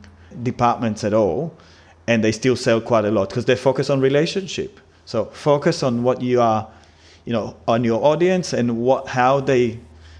departments 0.41 1.03
at 1.03 1.13
all 1.13 1.53
and 2.07 2.23
they 2.23 2.31
still 2.31 2.55
sell 2.55 2.79
quite 2.79 3.05
a 3.05 3.11
lot 3.11 3.29
because 3.29 3.45
they 3.45 3.55
focus 3.55 3.89
on 3.89 3.99
relationship. 3.99 4.79
So 5.05 5.25
focus 5.25 5.83
on 5.83 6.03
what 6.03 6.21
you 6.21 6.41
are, 6.41 6.67
you 7.25 7.33
know, 7.33 7.55
on 7.67 7.83
your 7.83 8.03
audience 8.03 8.53
and 8.53 8.77
what 8.77 9.07
how 9.07 9.41
they 9.41 9.79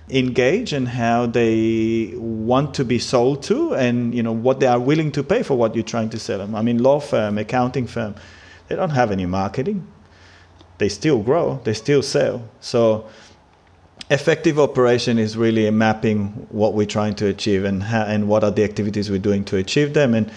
engage 0.10 0.71
and 0.71 0.88
how 0.88 1.26
they 1.26 2.13
want 2.15 2.73
to 2.73 2.86
be 2.86 2.97
sold 2.97 3.43
to 3.43 3.73
and 3.73 4.15
you 4.15 4.23
know 4.23 4.32
what 4.32 4.62
they 4.62 4.65
are 4.65 4.80
willing 4.80 5.12
to 5.12 5.21
pay 5.21 5.43
for 5.43 5.58
what 5.58 5.76
you're 5.76 5.84
trying 5.84 6.10
to 6.10 6.19
sell 6.19 6.38
them. 6.38 6.56
I 6.56 6.62
mean 6.62 6.82
law 6.82 7.00
firm, 7.00 7.38
accounting 7.38 7.88
firm, 7.88 8.15
they 8.67 8.76
don't 8.76 8.91
have 8.91 9.12
any 9.12 9.26
marketing. 9.26 9.86
They 10.78 10.89
still 10.89 11.21
grow, 11.21 11.60
they 11.63 11.73
still 11.73 12.02
sell. 12.02 12.47
So 12.62 13.08
effective 14.10 14.60
operation 14.60 15.19
is 15.19 15.36
really 15.36 15.69
mapping 15.71 16.28
what 16.50 16.73
we're 16.73 16.86
trying 16.86 17.15
to 17.15 17.28
achieve 17.28 17.65
and 17.65 17.84
how, 17.84 18.04
and 18.04 18.30
what 18.30 18.43
are 18.43 18.52
the 18.52 18.63
activities 18.63 19.10
we're 19.10 19.17
doing 19.17 19.43
to 19.45 19.58
achieve 19.58 19.93
them 19.93 20.13
and 20.13 20.32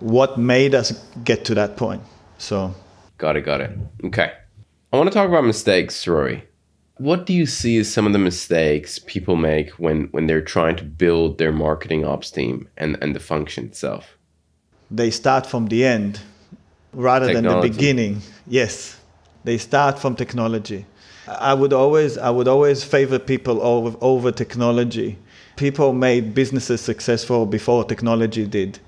what 0.00 0.38
made 0.38 0.74
us 0.74 0.92
get 1.24 1.44
to 1.46 1.54
that 1.54 1.76
point. 1.76 2.02
So, 2.38 2.74
got 3.18 3.36
it, 3.36 3.42
got 3.42 3.60
it. 3.60 3.70
Okay. 4.04 4.32
I 4.92 4.96
want 4.96 5.08
to 5.08 5.14
talk 5.14 5.28
about 5.28 5.44
mistakes, 5.44 6.06
Rory. 6.06 6.44
What 6.96 7.26
do 7.26 7.32
you 7.32 7.46
see 7.46 7.78
as 7.78 7.92
some 7.92 8.06
of 8.06 8.12
the 8.12 8.18
mistakes 8.18 8.98
people 8.98 9.36
make 9.36 9.70
when 9.72 10.08
when 10.10 10.26
they're 10.26 10.40
trying 10.40 10.76
to 10.76 10.84
build 10.84 11.38
their 11.38 11.52
marketing 11.52 12.04
ops 12.04 12.30
team 12.30 12.68
and 12.76 12.96
and 13.02 13.14
the 13.14 13.20
function 13.20 13.66
itself? 13.66 14.16
They 14.90 15.10
start 15.10 15.46
from 15.46 15.66
the 15.66 15.84
end 15.84 16.20
rather 16.92 17.26
Technology. 17.26 17.48
than 17.48 17.60
the 17.60 17.76
beginning. 17.76 18.22
Yes. 18.46 18.98
They 19.44 19.58
start 19.58 19.98
from 19.98 20.16
technology. 20.16 20.86
I 21.28 21.54
would 21.54 21.72
always 21.72 22.18
I 22.18 22.30
would 22.30 22.48
always 22.48 22.82
favor 22.84 23.18
people 23.18 23.62
over 23.62 23.96
over 24.00 24.32
technology. 24.32 25.18
People 25.56 25.92
made 25.92 26.34
businesses 26.34 26.80
successful 26.80 27.46
before 27.46 27.84
technology 27.84 28.46
did. 28.46 28.78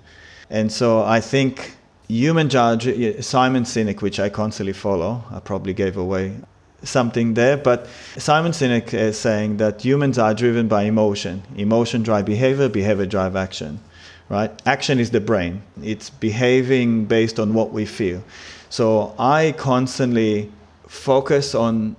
And 0.50 0.70
so 0.70 1.02
I 1.04 1.20
think 1.20 1.76
human 2.08 2.48
judge 2.48 2.84
Simon 3.24 3.62
Sinek, 3.62 4.02
which 4.02 4.18
I 4.18 4.28
constantly 4.28 4.72
follow, 4.72 5.22
I 5.30 5.38
probably 5.40 5.72
gave 5.72 5.96
away 5.96 6.34
something 6.82 7.34
there, 7.34 7.56
but 7.56 7.86
Simon 8.16 8.52
Sinek 8.52 8.92
is 8.92 9.18
saying 9.18 9.58
that 9.58 9.84
humans 9.84 10.18
are 10.18 10.34
driven 10.34 10.66
by 10.66 10.82
emotion. 10.84 11.42
Emotion 11.56 12.02
drive 12.02 12.24
behavior, 12.24 12.68
behavior 12.68 13.06
drive 13.06 13.36
action. 13.36 13.80
Right? 14.28 14.50
Action 14.64 15.00
is 15.00 15.10
the 15.10 15.20
brain. 15.20 15.62
It's 15.82 16.10
behaving 16.10 17.06
based 17.06 17.40
on 17.40 17.52
what 17.52 17.72
we 17.72 17.84
feel. 17.84 18.22
So 18.68 19.14
I 19.18 19.52
constantly 19.58 20.52
focus 20.86 21.54
on 21.54 21.96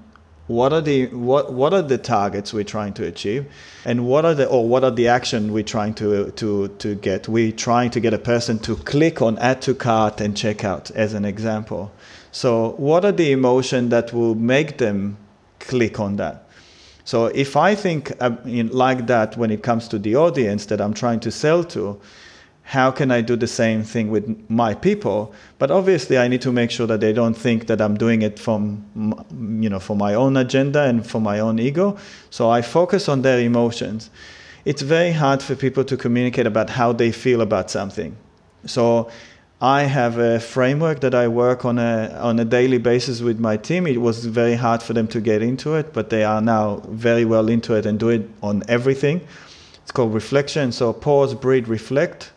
what 0.52 0.74
are 0.74 0.82
the 0.82 1.08
what 1.08 1.54
what 1.54 1.74
are 1.74 1.82
the 1.82 1.98
targets 1.98 2.54
we're 2.54 2.64
trying 2.64 2.94
to 2.94 3.06
achieve? 3.06 3.46
And 3.86 4.06
what 4.06 4.26
are 4.26 4.34
the 4.34 4.48
or 4.48 4.68
what 4.68 4.84
are 4.84 4.92
the 4.92 5.08
action 5.08 5.54
we're 5.54 5.64
trying 5.64 5.94
to 5.96 6.32
to 6.32 6.68
to 6.68 6.96
get? 6.96 7.28
We're 7.28 7.52
trying 7.52 7.92
to 7.92 8.00
get 8.00 8.14
a 8.14 8.20
person 8.20 8.60
to 8.60 8.76
click 8.76 9.22
on 9.22 9.38
add 9.40 9.62
to 9.64 9.74
cart 9.74 10.22
and 10.22 10.36
check 10.36 10.64
out 10.64 10.92
as 10.92 11.14
an 11.14 11.26
example. 11.26 11.92
So 12.32 12.72
what 12.78 13.06
are 13.06 13.12
the 13.12 13.32
emotion 13.32 13.90
that 13.90 14.14
will 14.14 14.36
make 14.36 14.78
them 14.78 15.18
click 15.60 16.00
on 16.00 16.18
that? 16.18 16.48
So 17.04 17.26
if 17.26 17.58
i 17.58 17.74
think 17.76 18.12
um, 18.22 18.38
like 18.70 19.08
that 19.08 19.36
when 19.36 19.52
it 19.52 19.64
comes 19.64 19.88
to 19.88 19.98
the 20.00 20.16
audience 20.16 20.68
that 20.68 20.80
i'm 20.80 20.94
trying 20.94 21.20
to 21.22 21.32
sell 21.32 21.64
to 21.64 22.00
how 22.72 22.90
can 22.90 23.12
I 23.12 23.20
do 23.20 23.36
the 23.36 23.48
same 23.48 23.84
thing 23.84 24.10
with 24.10 24.50
my 24.50 24.74
people? 24.74 25.34
But 25.60 25.72
obviously, 25.72 26.18
I 26.18 26.30
need 26.30 26.42
to 26.44 26.54
make 26.54 26.72
sure 26.72 26.88
that 26.88 27.02
they 27.02 27.12
don't 27.12 27.34
think 27.34 27.68
that 27.68 27.82
I'm 27.82 27.98
doing 27.98 28.22
it 28.22 28.40
from, 28.40 28.86
you 29.62 29.70
know, 29.70 29.80
for 29.80 29.98
my 29.98 30.14
own 30.14 30.38
agenda 30.38 30.84
and 30.84 31.06
for 31.06 31.20
my 31.20 31.38
own 31.42 31.60
ego. 31.60 31.98
So 32.30 32.50
I 32.50 32.62
focus 32.62 33.10
on 33.10 33.24
their 33.24 33.42
emotions. 33.42 34.10
It's 34.64 34.84
very 34.84 35.12
hard 35.12 35.44
for 35.44 35.54
people 35.54 35.84
to 35.84 35.98
communicate 35.98 36.48
about 36.48 36.70
how 36.70 36.94
they 36.94 37.12
feel 37.12 37.42
about 37.42 37.70
something. 37.70 38.16
So 38.66 39.10
I 39.60 39.82
have 39.82 40.18
a 40.18 40.40
framework 40.40 41.02
that 41.02 41.14
I 41.14 41.28
work 41.28 41.66
on 41.66 41.78
a 41.78 42.18
on 42.22 42.40
a 42.40 42.46
daily 42.46 42.78
basis 42.78 43.20
with 43.20 43.38
my 43.38 43.58
team. 43.58 43.86
It 43.86 44.00
was 44.00 44.24
very 44.24 44.56
hard 44.56 44.82
for 44.82 44.94
them 44.94 45.08
to 45.10 45.20
get 45.20 45.42
into 45.42 45.76
it, 45.76 45.92
but 45.92 46.10
they 46.10 46.24
are 46.24 46.42
now 46.42 46.82
very 46.88 47.26
well 47.26 47.50
into 47.50 47.76
it 47.76 47.86
and 47.86 48.00
do 48.00 48.08
it 48.08 48.30
on 48.42 48.64
everything. 48.70 49.20
It's 49.84 49.92
called 49.92 50.14
reflection. 50.14 50.72
So 50.72 50.94
pause, 50.94 51.36
breathe, 51.36 51.68
reflect 51.68 52.32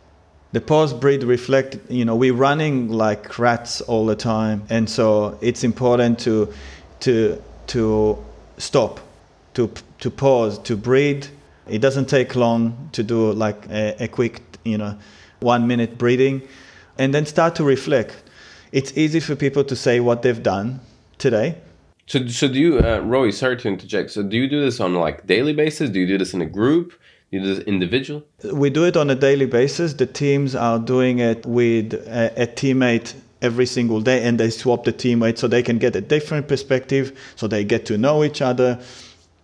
the 0.54 0.60
pause 0.60 0.94
breathe 0.94 1.24
reflect 1.24 1.76
you 1.88 2.04
know 2.04 2.14
we're 2.14 2.32
running 2.32 2.88
like 2.88 3.38
rats 3.40 3.80
all 3.82 4.06
the 4.06 4.14
time 4.14 4.62
and 4.70 4.88
so 4.88 5.36
it's 5.40 5.64
important 5.64 6.16
to 6.16 6.52
to 7.00 7.42
to 7.66 8.16
stop 8.56 9.00
to 9.54 9.68
to 9.98 10.10
pause 10.10 10.58
to 10.60 10.76
breathe 10.76 11.26
it 11.68 11.80
doesn't 11.80 12.08
take 12.08 12.36
long 12.36 12.88
to 12.92 13.02
do 13.02 13.32
like 13.32 13.66
a, 13.68 14.04
a 14.04 14.06
quick 14.06 14.42
you 14.64 14.78
know 14.78 14.96
one 15.40 15.66
minute 15.66 15.98
breathing 15.98 16.40
and 16.98 17.12
then 17.12 17.26
start 17.26 17.56
to 17.56 17.64
reflect 17.64 18.22
it's 18.70 18.96
easy 18.96 19.18
for 19.18 19.34
people 19.34 19.64
to 19.64 19.74
say 19.74 19.98
what 19.98 20.22
they've 20.22 20.42
done 20.42 20.78
today 21.18 21.56
so, 22.06 22.26
so 22.28 22.48
do 22.48 22.60
you, 22.60 22.80
uh, 22.80 22.98
Roy? 22.98 23.30
Sorry 23.30 23.56
to 23.56 23.66
interject. 23.68 24.10
So, 24.10 24.22
do 24.22 24.36
you 24.36 24.46
do 24.46 24.60
this 24.60 24.78
on 24.78 24.92
like 24.92 25.26
daily 25.26 25.54
basis? 25.54 25.88
Do 25.88 26.00
you 26.00 26.06
do 26.06 26.18
this 26.18 26.34
in 26.34 26.42
a 26.42 26.46
group? 26.46 26.92
Individual? 27.34 28.22
We 28.52 28.70
do 28.70 28.84
it 28.84 28.96
on 28.96 29.10
a 29.10 29.14
daily 29.14 29.46
basis. 29.46 29.94
The 29.94 30.06
teams 30.06 30.54
are 30.54 30.78
doing 30.78 31.18
it 31.18 31.44
with 31.44 31.94
a, 31.94 32.32
a 32.42 32.46
teammate 32.46 33.14
every 33.42 33.66
single 33.66 34.00
day 34.00 34.24
and 34.24 34.38
they 34.38 34.50
swap 34.50 34.84
the 34.84 34.92
teammate 34.92 35.38
so 35.38 35.48
they 35.48 35.62
can 35.62 35.78
get 35.78 35.94
a 35.96 36.00
different 36.00 36.48
perspective, 36.48 37.18
so 37.36 37.46
they 37.46 37.64
get 37.64 37.86
to 37.86 37.98
know 37.98 38.24
each 38.24 38.40
other. 38.40 38.78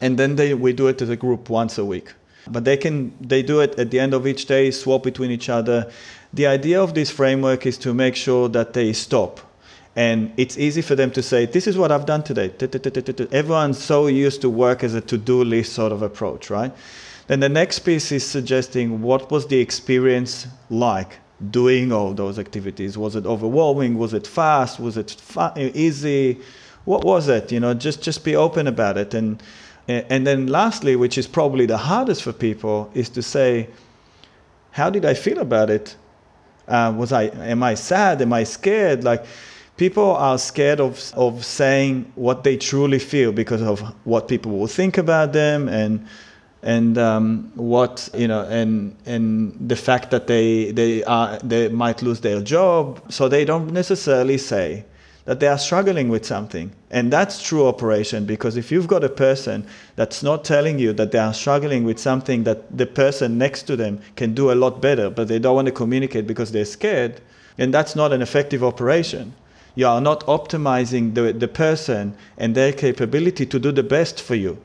And 0.00 0.18
then 0.18 0.36
they, 0.36 0.54
we 0.54 0.72
do 0.72 0.86
it 0.88 1.02
as 1.02 1.10
a 1.10 1.16
group 1.16 1.50
once 1.50 1.76
a 1.78 1.84
week. 1.84 2.12
But 2.48 2.64
they 2.64 2.76
can 2.76 3.12
they 3.20 3.42
do 3.42 3.60
it 3.60 3.78
at 3.78 3.90
the 3.90 4.00
end 4.00 4.14
of 4.14 4.26
each 4.26 4.46
day, 4.46 4.70
swap 4.70 5.02
between 5.02 5.30
each 5.30 5.48
other. 5.48 5.90
The 6.32 6.46
idea 6.46 6.82
of 6.82 6.94
this 6.94 7.10
framework 7.10 7.66
is 7.66 7.76
to 7.78 7.92
make 7.92 8.16
sure 8.16 8.48
that 8.48 8.72
they 8.72 8.92
stop 8.92 9.40
and 9.96 10.32
it's 10.36 10.56
easy 10.56 10.82
for 10.82 10.94
them 10.94 11.10
to 11.10 11.22
say 11.22 11.46
this 11.46 11.66
is 11.66 11.76
what 11.76 11.90
i've 11.90 12.06
done 12.06 12.22
today 12.22 12.48
everyone's 13.32 13.82
so 13.82 14.06
used 14.06 14.40
to 14.40 14.48
work 14.48 14.84
as 14.84 14.94
a 14.94 15.00
to-do 15.00 15.42
list 15.42 15.72
sort 15.72 15.90
of 15.90 16.02
approach 16.02 16.48
right 16.48 16.72
then 17.30 17.38
the 17.38 17.48
next 17.48 17.78
piece 17.80 18.10
is 18.10 18.26
suggesting 18.26 19.02
what 19.02 19.30
was 19.30 19.46
the 19.46 19.60
experience 19.60 20.48
like 20.68 21.18
doing 21.50 21.92
all 21.92 22.12
those 22.12 22.40
activities. 22.40 22.98
Was 22.98 23.14
it 23.14 23.24
overwhelming? 23.24 23.96
Was 23.96 24.12
it 24.14 24.26
fast? 24.26 24.80
Was 24.80 24.96
it 24.96 25.16
easy? 25.56 26.40
What 26.86 27.04
was 27.04 27.28
it? 27.28 27.52
You 27.52 27.60
know, 27.60 27.72
just 27.72 28.02
just 28.02 28.24
be 28.24 28.34
open 28.34 28.66
about 28.66 28.98
it. 28.98 29.14
And 29.14 29.40
and 29.86 30.26
then 30.26 30.48
lastly, 30.48 30.96
which 30.96 31.16
is 31.16 31.28
probably 31.28 31.66
the 31.66 31.78
hardest 31.78 32.24
for 32.24 32.32
people, 32.32 32.90
is 32.94 33.08
to 33.10 33.22
say, 33.22 33.68
how 34.72 34.90
did 34.90 35.04
I 35.04 35.14
feel 35.14 35.38
about 35.38 35.70
it? 35.70 35.94
Uh, 36.66 36.92
was 36.96 37.12
I 37.12 37.24
am 37.24 37.62
I 37.62 37.74
sad? 37.74 38.20
Am 38.22 38.32
I 38.32 38.42
scared? 38.42 39.04
Like 39.04 39.24
people 39.76 40.16
are 40.16 40.36
scared 40.36 40.80
of 40.80 41.12
of 41.14 41.44
saying 41.44 42.12
what 42.16 42.42
they 42.42 42.56
truly 42.56 42.98
feel 42.98 43.30
because 43.30 43.62
of 43.62 43.80
what 44.04 44.26
people 44.26 44.58
will 44.58 44.66
think 44.66 44.98
about 44.98 45.32
them 45.32 45.68
and 45.68 46.04
and 46.62 46.98
um, 46.98 47.50
what 47.54 48.08
you 48.14 48.28
know 48.28 48.42
and 48.42 48.94
and 49.06 49.56
the 49.68 49.76
fact 49.76 50.10
that 50.10 50.26
they 50.26 50.72
they 50.72 51.02
are 51.04 51.38
they 51.38 51.68
might 51.68 52.02
lose 52.02 52.20
their 52.20 52.40
job. 52.40 53.00
So 53.10 53.28
they 53.28 53.44
don't 53.44 53.72
necessarily 53.72 54.38
say 54.38 54.84
that 55.24 55.38
they 55.38 55.46
are 55.46 55.58
struggling 55.58 56.08
with 56.08 56.26
something. 56.26 56.72
And 56.90 57.12
that's 57.12 57.42
true 57.42 57.66
operation 57.66 58.24
because 58.24 58.56
if 58.56 58.72
you've 58.72 58.88
got 58.88 59.04
a 59.04 59.08
person 59.08 59.66
that's 59.96 60.22
not 60.22 60.44
telling 60.44 60.78
you 60.78 60.92
that 60.94 61.12
they 61.12 61.18
are 61.18 61.34
struggling 61.34 61.84
with 61.84 61.98
something 61.98 62.44
that 62.44 62.76
the 62.76 62.86
person 62.86 63.38
next 63.38 63.62
to 63.64 63.76
them 63.76 64.00
can 64.16 64.34
do 64.34 64.50
a 64.50 64.56
lot 64.56 64.80
better 64.80 65.08
but 65.08 65.28
they 65.28 65.38
don't 65.38 65.54
want 65.54 65.66
to 65.66 65.72
communicate 65.72 66.26
because 66.26 66.50
they're 66.52 66.64
scared 66.64 67.20
then 67.56 67.70
that's 67.70 67.94
not 67.94 68.12
an 68.12 68.22
effective 68.22 68.64
operation. 68.64 69.34
You 69.74 69.86
are 69.86 70.00
not 70.00 70.26
optimizing 70.26 71.14
the, 71.14 71.32
the 71.32 71.46
person 71.46 72.14
and 72.38 72.54
their 72.54 72.72
capability 72.72 73.46
to 73.46 73.58
do 73.58 73.70
the 73.70 73.82
best 73.82 74.20
for 74.20 74.34
you 74.34 74.58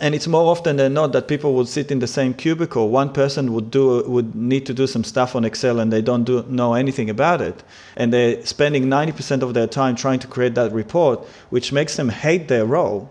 and 0.00 0.14
it's 0.14 0.26
more 0.26 0.50
often 0.50 0.76
than 0.76 0.92
not 0.92 1.12
that 1.12 1.26
people 1.26 1.54
would 1.54 1.68
sit 1.68 1.90
in 1.90 2.00
the 2.00 2.06
same 2.06 2.34
cubicle. 2.34 2.90
One 2.90 3.12
person 3.12 3.52
would 3.54 3.70
do 3.70 4.02
would 4.06 4.34
need 4.34 4.66
to 4.66 4.74
do 4.74 4.86
some 4.86 5.04
stuff 5.04 5.34
on 5.34 5.44
Excel 5.44 5.80
and 5.80 5.92
they 5.92 6.02
don't 6.02 6.24
do, 6.24 6.44
know 6.48 6.74
anything 6.74 7.08
about 7.08 7.40
it, 7.40 7.62
and 7.96 8.12
they're 8.12 8.44
spending 8.44 8.86
90% 8.86 9.42
of 9.42 9.54
their 9.54 9.66
time 9.66 9.96
trying 9.96 10.18
to 10.20 10.26
create 10.26 10.54
that 10.54 10.72
report, 10.72 11.24
which 11.50 11.72
makes 11.72 11.96
them 11.96 12.10
hate 12.10 12.48
their 12.48 12.66
role. 12.66 13.10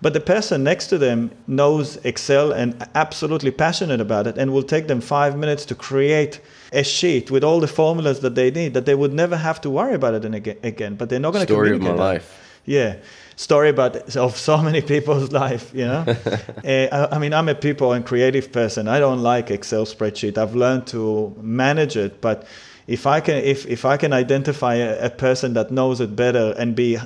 But 0.00 0.14
the 0.14 0.20
person 0.20 0.64
next 0.64 0.88
to 0.88 0.98
them 0.98 1.30
knows 1.46 1.96
Excel 2.04 2.50
and 2.50 2.88
absolutely 2.94 3.52
passionate 3.52 4.00
about 4.00 4.26
it, 4.26 4.36
and 4.38 4.52
will 4.52 4.64
take 4.64 4.88
them 4.88 5.00
five 5.00 5.36
minutes 5.38 5.64
to 5.66 5.74
create 5.74 6.40
a 6.72 6.82
sheet 6.82 7.30
with 7.30 7.44
all 7.44 7.60
the 7.60 7.68
formulas 7.68 8.20
that 8.20 8.34
they 8.34 8.50
need 8.50 8.74
that 8.74 8.86
they 8.86 8.94
would 8.94 9.12
never 9.12 9.36
have 9.36 9.60
to 9.60 9.70
worry 9.70 9.94
about 9.94 10.14
it 10.14 10.24
again. 10.64 10.96
But 10.96 11.08
they're 11.08 11.20
not 11.20 11.32
going 11.32 11.46
to 11.46 11.52
story 11.52 11.72
of 11.72 11.82
my 11.82 11.90
that. 11.90 11.96
life. 11.98 12.38
Yeah 12.64 12.96
story 13.42 13.70
about 13.70 14.16
of 14.16 14.36
so 14.36 14.56
many 14.58 14.80
people's 14.80 15.32
life 15.42 15.70
you 15.74 15.84
know? 15.84 16.04
Uh, 16.64 17.08
I, 17.10 17.18
mean 17.18 17.32
i'm 17.34 17.48
a 17.48 17.54
people 17.54 17.92
and 17.92 18.04
creative 18.06 18.52
person. 18.52 18.86
I 18.86 18.98
don't 18.98 19.22
like 19.22 19.50
excel 19.50 19.84
spreadsheet. 19.84 20.38
I've 20.38 20.54
learned 20.54 20.86
to 20.88 21.34
manage 21.40 21.96
it 21.96 22.20
but 22.20 22.46
if 22.86 23.06
i 23.06 23.20
can 23.20 23.36
if, 23.36 23.66
if 23.66 23.84
i 23.84 23.96
can 23.96 24.12
identify 24.12 24.74
a, 24.74 25.06
a 25.06 25.10
person 25.10 25.54
that 25.54 25.70
knows 25.70 26.00
it 26.00 26.14
better 26.16 26.54
and 26.58 26.74
be 26.74 26.98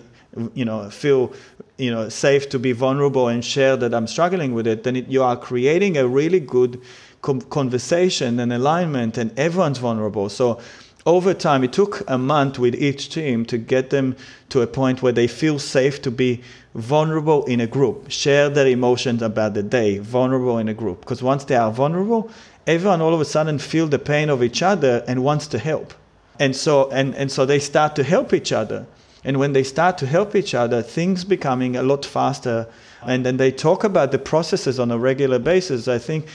you 0.54 0.64
know 0.64 0.90
feel 0.90 1.32
you 1.78 1.90
know 1.90 2.08
safe 2.08 2.48
to 2.50 2.58
be 2.58 2.72
vulnerable 2.72 3.28
and 3.28 3.44
share 3.44 3.76
that 3.76 3.92
i'm 3.94 4.06
struggling 4.06 4.52
with 4.54 4.66
it 4.66 4.82
then 4.84 4.96
it, 4.96 5.06
you 5.08 5.22
are 5.22 5.36
creating 5.36 5.96
a 5.96 6.06
really 6.06 6.40
good 6.40 6.80
com- 7.26 7.40
conversation 7.42 8.38
and 8.40 8.52
alignment 8.52 9.18
and 9.18 9.36
everyone's 9.38 9.78
vulnerable. 9.78 10.28
So 10.28 10.60
over 11.06 11.32
time, 11.32 11.62
it 11.62 11.72
took 11.72 12.02
a 12.08 12.18
month 12.18 12.58
with 12.58 12.74
each 12.74 13.08
team 13.08 13.46
to 13.46 13.56
get 13.56 13.90
them 13.90 14.16
to 14.48 14.60
a 14.60 14.66
point 14.66 15.02
where 15.02 15.12
they 15.12 15.28
feel 15.28 15.60
safe 15.60 16.02
to 16.02 16.10
be 16.10 16.42
vulnerable 16.74 17.44
in 17.44 17.60
a 17.60 17.66
group, 17.66 18.10
share 18.10 18.50
their 18.50 18.66
emotions 18.66 19.22
about 19.22 19.54
the 19.54 19.62
day, 19.62 19.98
vulnerable 19.98 20.58
in 20.58 20.68
a 20.68 20.74
group. 20.74 21.00
Because 21.00 21.22
once 21.22 21.44
they 21.44 21.54
are 21.54 21.70
vulnerable, 21.70 22.28
everyone 22.66 23.00
all 23.00 23.14
of 23.14 23.20
a 23.20 23.24
sudden 23.24 23.58
feel 23.58 23.86
the 23.86 24.00
pain 24.00 24.28
of 24.28 24.42
each 24.42 24.62
other 24.62 25.04
and 25.06 25.22
wants 25.22 25.46
to 25.46 25.58
help. 25.58 25.94
And 26.40 26.54
so, 26.54 26.90
and, 26.90 27.14
and 27.14 27.30
so 27.30 27.46
they 27.46 27.60
start 27.60 27.94
to 27.96 28.02
help 28.02 28.34
each 28.34 28.52
other. 28.52 28.84
And 29.24 29.38
when 29.38 29.52
they 29.52 29.62
start 29.62 29.98
to 29.98 30.06
help 30.06 30.34
each 30.34 30.54
other, 30.54 30.82
things 30.82 31.24
becoming 31.24 31.76
a 31.76 31.82
lot 31.82 32.04
faster. 32.04 32.66
And 33.02 33.24
then 33.24 33.36
they 33.36 33.52
talk 33.52 33.84
about 33.84 34.12
the 34.12 34.18
processes 34.18 34.78
on 34.78 34.90
a 34.90 34.98
regular 34.98 35.38
basis. 35.38 35.88
I 35.88 35.98
think 35.98 36.26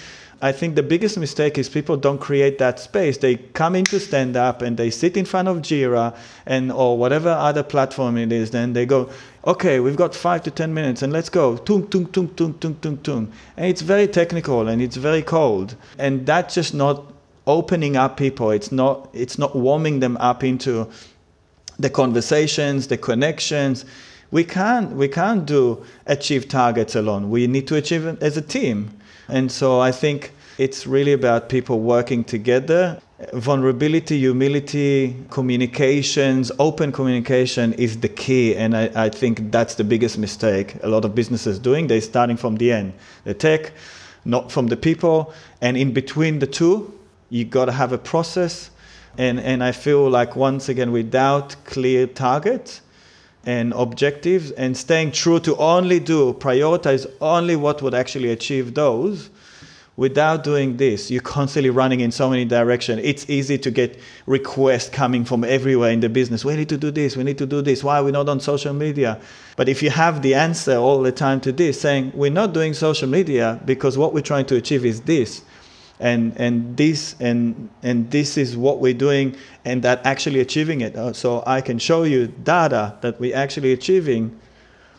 I 0.43 0.51
think 0.51 0.75
the 0.75 0.83
biggest 0.83 1.17
mistake 1.17 1.59
is 1.59 1.69
people 1.69 1.97
don't 1.97 2.17
create 2.17 2.57
that 2.57 2.79
space. 2.79 3.17
They 3.17 3.35
come 3.35 3.75
into 3.75 3.99
stand 3.99 4.35
up 4.35 4.63
and 4.63 4.75
they 4.75 4.89
sit 4.89 5.15
in 5.15 5.25
front 5.25 5.47
of 5.47 5.57
Jira 5.57 6.15
and 6.47 6.71
or 6.71 6.97
whatever 6.97 7.29
other 7.29 7.61
platform 7.61 8.17
it 8.17 8.31
is. 8.31 8.49
Then 8.49 8.73
they 8.73 8.87
go, 8.87 9.09
okay, 9.45 9.79
we've 9.79 9.95
got 9.95 10.15
five 10.15 10.41
to 10.43 10.51
ten 10.51 10.73
minutes 10.73 11.03
and 11.03 11.13
let's 11.13 11.29
go. 11.29 11.57
Tung 11.57 11.87
tung 11.89 12.07
tung 12.07 12.29
tung 12.29 12.55
tung 12.55 12.75
tung 12.75 12.97
tung. 12.97 13.31
And 13.55 13.67
it's 13.67 13.81
very 13.81 14.07
technical 14.07 14.67
and 14.67 14.81
it's 14.81 14.95
very 14.97 15.21
cold. 15.21 15.75
And 15.99 16.25
that's 16.25 16.55
just 16.55 16.73
not 16.73 17.13
opening 17.45 17.95
up 17.95 18.17
people. 18.17 18.49
It's 18.49 18.71
not 18.71 19.09
it's 19.13 19.37
not 19.37 19.55
warming 19.55 19.99
them 19.99 20.17
up 20.17 20.43
into 20.43 20.89
the 21.77 21.89
conversations, 21.89 22.87
the 22.87 22.97
connections 22.97 23.85
we 24.31 24.45
can't 24.45 24.91
we 24.93 25.07
can't 25.07 25.45
do 25.45 25.83
achieve 26.07 26.47
targets 26.47 26.95
alone. 26.95 27.29
We 27.29 27.47
need 27.47 27.67
to 27.67 27.75
achieve 27.75 28.07
as 28.23 28.37
a 28.37 28.41
team. 28.41 28.97
And 29.31 29.51
so 29.51 29.79
I 29.79 29.91
think 29.91 30.33
it's 30.57 30.85
really 30.85 31.13
about 31.13 31.49
people 31.49 31.79
working 31.79 32.23
together. 32.23 33.01
Vulnerability, 33.33 34.19
humility, 34.19 35.15
communications, 35.29 36.51
open 36.59 36.91
communication 36.91 37.73
is 37.73 37.99
the 37.99 38.09
key. 38.09 38.55
And 38.55 38.75
I, 38.75 38.91
I 38.95 39.09
think 39.09 39.51
that's 39.51 39.75
the 39.75 39.83
biggest 39.83 40.17
mistake 40.17 40.75
a 40.83 40.89
lot 40.89 41.05
of 41.05 41.15
businesses 41.15 41.59
doing. 41.59 41.87
They're 41.87 42.01
starting 42.01 42.37
from 42.37 42.57
the 42.57 42.71
end, 42.71 42.93
the 43.23 43.33
tech, 43.33 43.71
not 44.25 44.51
from 44.51 44.67
the 44.67 44.77
people. 44.77 45.33
And 45.61 45.77
in 45.77 45.93
between 45.93 46.39
the 46.39 46.47
two, 46.47 46.93
you 47.29 47.45
got 47.45 47.65
to 47.65 47.71
have 47.71 47.93
a 47.93 47.97
process. 47.97 48.69
And, 49.17 49.39
and 49.39 49.63
I 49.63 49.71
feel 49.71 50.09
like, 50.09 50.35
once 50.35 50.67
again, 50.69 50.91
without 50.91 51.55
clear 51.65 52.07
targets, 52.07 52.81
and 53.45 53.73
objectives 53.73 54.51
and 54.51 54.77
staying 54.77 55.11
true 55.11 55.39
to 55.39 55.55
only 55.57 55.99
do 55.99 56.33
prioritize 56.33 57.11
only 57.19 57.55
what 57.55 57.81
would 57.81 57.93
actually 57.93 58.29
achieve 58.29 58.73
those 58.75 59.29
without 59.97 60.43
doing 60.43 60.77
this. 60.77 61.11
You're 61.11 61.21
constantly 61.21 61.69
running 61.69 61.99
in 61.99 62.11
so 62.11 62.29
many 62.29 62.45
directions 62.45 63.01
it's 63.03 63.29
easy 63.29 63.57
to 63.57 63.71
get 63.71 63.99
requests 64.25 64.89
coming 64.89 65.25
from 65.25 65.43
everywhere 65.43 65.91
in 65.91 65.99
the 65.99 66.09
business. 66.09 66.45
We 66.45 66.55
need 66.55 66.69
to 66.69 66.77
do 66.77 66.91
this 66.91 67.17
we 67.17 67.23
need 67.23 67.37
to 67.39 67.45
do 67.45 67.61
this. 67.61 67.83
Why 67.83 67.97
are 67.97 68.03
we 68.03 68.11
not 68.11 68.29
on 68.29 68.39
social 68.39 68.73
media? 68.73 69.19
But 69.55 69.69
if 69.69 69.81
you 69.81 69.89
have 69.89 70.21
the 70.21 70.35
answer 70.35 70.75
all 70.75 71.01
the 71.01 71.11
time 71.11 71.41
to 71.41 71.51
this 71.51 71.81
saying 71.81 72.11
we're 72.13 72.31
not 72.31 72.53
doing 72.53 72.73
social 72.73 73.09
media 73.09 73.59
because 73.65 73.97
what 73.97 74.13
we're 74.13 74.21
trying 74.21 74.45
to 74.47 74.55
achieve 74.55 74.85
is 74.85 75.01
this 75.01 75.43
and 76.01 76.35
and 76.37 76.75
this 76.75 77.15
and 77.19 77.69
and 77.83 78.09
this 78.11 78.37
is 78.37 78.57
what 78.57 78.79
we're 78.79 78.93
doing 78.93 79.35
and 79.63 79.83
that 79.83 80.05
actually 80.05 80.39
achieving 80.39 80.81
it. 80.81 80.95
Uh, 80.95 81.13
so 81.13 81.43
i 81.45 81.61
can 81.61 81.77
show 81.77 82.03
you 82.03 82.27
data 82.27 82.97
that 83.01 83.19
we're 83.19 83.35
actually 83.35 83.71
achieving 83.71 84.37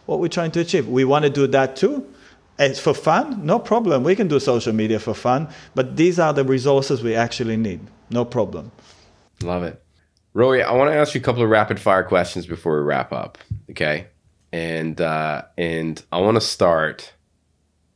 what 0.06 0.20
we're 0.20 0.28
trying 0.28 0.50
to 0.52 0.60
achieve. 0.60 0.88
We 0.88 1.04
want 1.04 1.24
to 1.24 1.30
do 1.30 1.46
that 1.48 1.76
too. 1.76 2.06
It's 2.58 2.78
for 2.78 2.94
fun 2.94 3.44
no 3.44 3.58
problem. 3.58 4.04
We 4.04 4.14
can 4.14 4.28
do 4.28 4.38
social 4.38 4.72
media 4.72 4.98
for 5.00 5.14
fun 5.14 5.48
but 5.74 5.96
these 5.96 6.18
are 6.18 6.32
the 6.32 6.44
resources 6.44 7.02
we 7.02 7.14
actually 7.14 7.56
need. 7.56 7.80
No 8.10 8.24
problem. 8.24 8.70
Love 9.42 9.64
it. 9.64 9.82
Roy 10.34 10.62
i 10.62 10.72
want 10.72 10.90
to 10.90 10.96
ask 10.96 11.14
you 11.14 11.20
a 11.20 11.24
couple 11.24 11.42
of 11.42 11.50
rapid 11.50 11.80
fire 11.80 12.04
questions 12.04 12.46
before 12.46 12.76
we 12.78 12.84
wrap 12.84 13.12
up 13.12 13.38
okay? 13.70 14.06
And 14.52 15.00
uh 15.00 15.42
and 15.58 16.02
i 16.12 16.20
want 16.20 16.36
to 16.36 16.40
start 16.40 17.12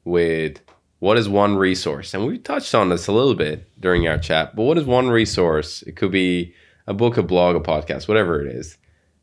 with 0.05 0.61
what 0.99 1.19
is 1.19 1.29
one 1.29 1.57
resource? 1.57 2.15
And 2.15 2.27
we 2.27 2.39
touched 2.39 2.75
on 2.75 2.89
this 2.89 3.07
a 3.07 3.13
little 3.13 3.35
bit 3.35 3.69
during 3.81 4.09
our 4.09 4.19
chat, 4.19 4.57
but 4.57 4.63
what 4.63 4.79
is 4.79 4.85
one 4.85 5.09
resource? 5.09 5.83
It 5.83 5.97
could 5.97 6.11
be 6.11 6.55
a 6.87 6.95
book, 6.95 7.17
a 7.17 7.23
blog, 7.23 7.57
a 7.57 7.61
podcast, 7.61 8.09
whatever 8.09 8.41
it 8.41 8.55
is, 8.55 8.79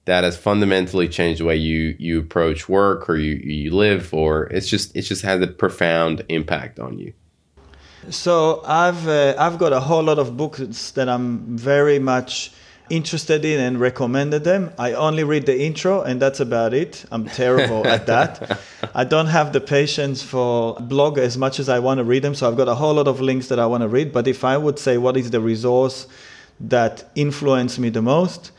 that 0.05 0.23
has 0.23 0.37
fundamentally 0.37 1.07
changed 1.07 1.39
the 1.39 1.45
way 1.45 1.55
you 1.55 1.95
you 1.97 2.19
approach 2.19 2.67
work 2.67 3.09
or 3.09 3.15
you 3.15 3.35
you 3.35 3.71
live, 3.71 4.13
or 4.13 4.45
it's 4.45 4.67
just 4.67 4.95
it's 4.95 5.07
just 5.07 5.23
had 5.23 5.41
a 5.41 5.47
profound 5.47 6.23
impact 6.29 6.79
on 6.79 6.99
you. 6.99 7.13
So 8.09 8.61
I've 8.65 9.07
uh, 9.07 9.35
I've 9.37 9.57
got 9.57 9.71
a 9.71 9.79
whole 9.79 10.03
lot 10.03 10.19
of 10.19 10.35
books 10.35 10.91
that 10.91 11.07
I'm 11.07 11.57
very 11.57 11.99
much 11.99 12.51
interested 12.89 13.45
in 13.45 13.59
and 13.59 13.79
recommended 13.79 14.43
them. 14.43 14.71
I 14.77 14.93
only 14.93 15.23
read 15.23 15.45
the 15.45 15.59
intro 15.59 16.01
and 16.01 16.21
that's 16.21 16.39
about 16.39 16.73
it. 16.73 17.05
I'm 17.11 17.25
terrible 17.25 17.87
at 17.87 18.05
that. 18.07 18.59
I 18.95 19.03
don't 19.03 19.27
have 19.27 19.53
the 19.53 19.61
patience 19.61 20.21
for 20.21 20.75
blog 20.75 21.17
as 21.17 21.37
much 21.37 21.59
as 21.59 21.69
I 21.69 21.79
want 21.79 21.99
to 21.99 22.03
read 22.03 22.23
them. 22.23 22.35
So 22.35 22.47
I've 22.47 22.57
got 22.57 22.67
a 22.67 22.75
whole 22.75 22.93
lot 22.93 23.07
of 23.07 23.21
links 23.21 23.47
that 23.47 23.59
I 23.59 23.65
want 23.65 23.81
to 23.81 23.87
read. 23.87 24.11
But 24.11 24.27
if 24.27 24.43
I 24.43 24.57
would 24.57 24.77
say 24.77 24.97
what 24.97 25.17
is 25.17 25.31
the 25.31 25.39
resource 25.39 26.07
that 26.59 27.09
influenced 27.15 27.79
me 27.79 27.89
the 27.89 28.01
most, 28.01 28.51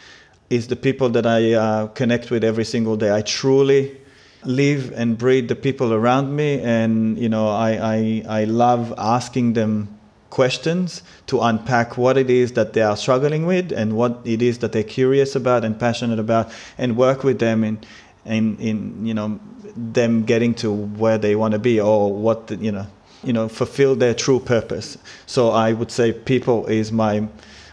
is 0.51 0.69
the 0.69 0.77
people 0.77 1.09
that 1.11 1.27
I 1.27 1.53
uh, 1.53 1.87
connect 1.89 2.31
with 2.31 2.45
every 2.45 2.65
single 2.65 2.97
day. 2.97 3.13
I 3.13 3.23
truly 3.23 3.97
live 4.45 4.93
and 4.93 5.17
breathe 5.17 5.49
the 5.49 5.57
people 5.57 5.93
around 5.93 6.35
me, 6.35 6.61
and 6.61 7.19
you 7.19 7.29
know, 7.29 7.49
I 7.49 7.71
I, 7.97 8.23
I 8.41 8.45
love 8.45 8.93
asking 8.99 9.55
them 9.55 9.99
questions 10.35 11.01
to 11.29 11.41
unpack 11.41 11.97
what 11.97 12.19
it 12.19 12.29
is 12.29 12.53
that 12.59 12.73
they 12.73 12.83
are 12.83 12.97
struggling 12.97 13.47
with 13.47 13.71
and 13.71 13.97
what 13.97 14.19
it 14.25 14.43
is 14.43 14.59
that 14.59 14.73
they're 14.73 14.93
curious 15.01 15.37
about 15.37 15.65
and 15.65 15.79
passionate 15.79 16.19
about 16.19 16.51
and 16.77 16.97
work 16.97 17.23
with 17.23 17.39
them 17.39 17.63
in 17.63 17.79
in, 18.27 18.57
in 18.59 19.07
you 19.07 19.15
know 19.15 19.39
them 19.77 20.25
getting 20.25 20.53
to 20.53 20.73
where 20.73 21.19
they 21.19 21.37
want 21.37 21.53
to 21.53 21.61
be 21.61 21.81
or 21.81 22.13
what 22.13 22.49
the, 22.49 22.57
you 22.57 22.73
know 22.73 22.87
you 23.23 23.33
know 23.33 23.49
fulfill 23.49 23.95
their 23.95 24.15
true 24.25 24.41
purpose 24.41 24.99
so 25.27 25.51
i 25.51 25.73
would 25.73 25.93
say 25.99 26.13
people 26.13 26.67
is 26.67 26.91
my 26.91 27.15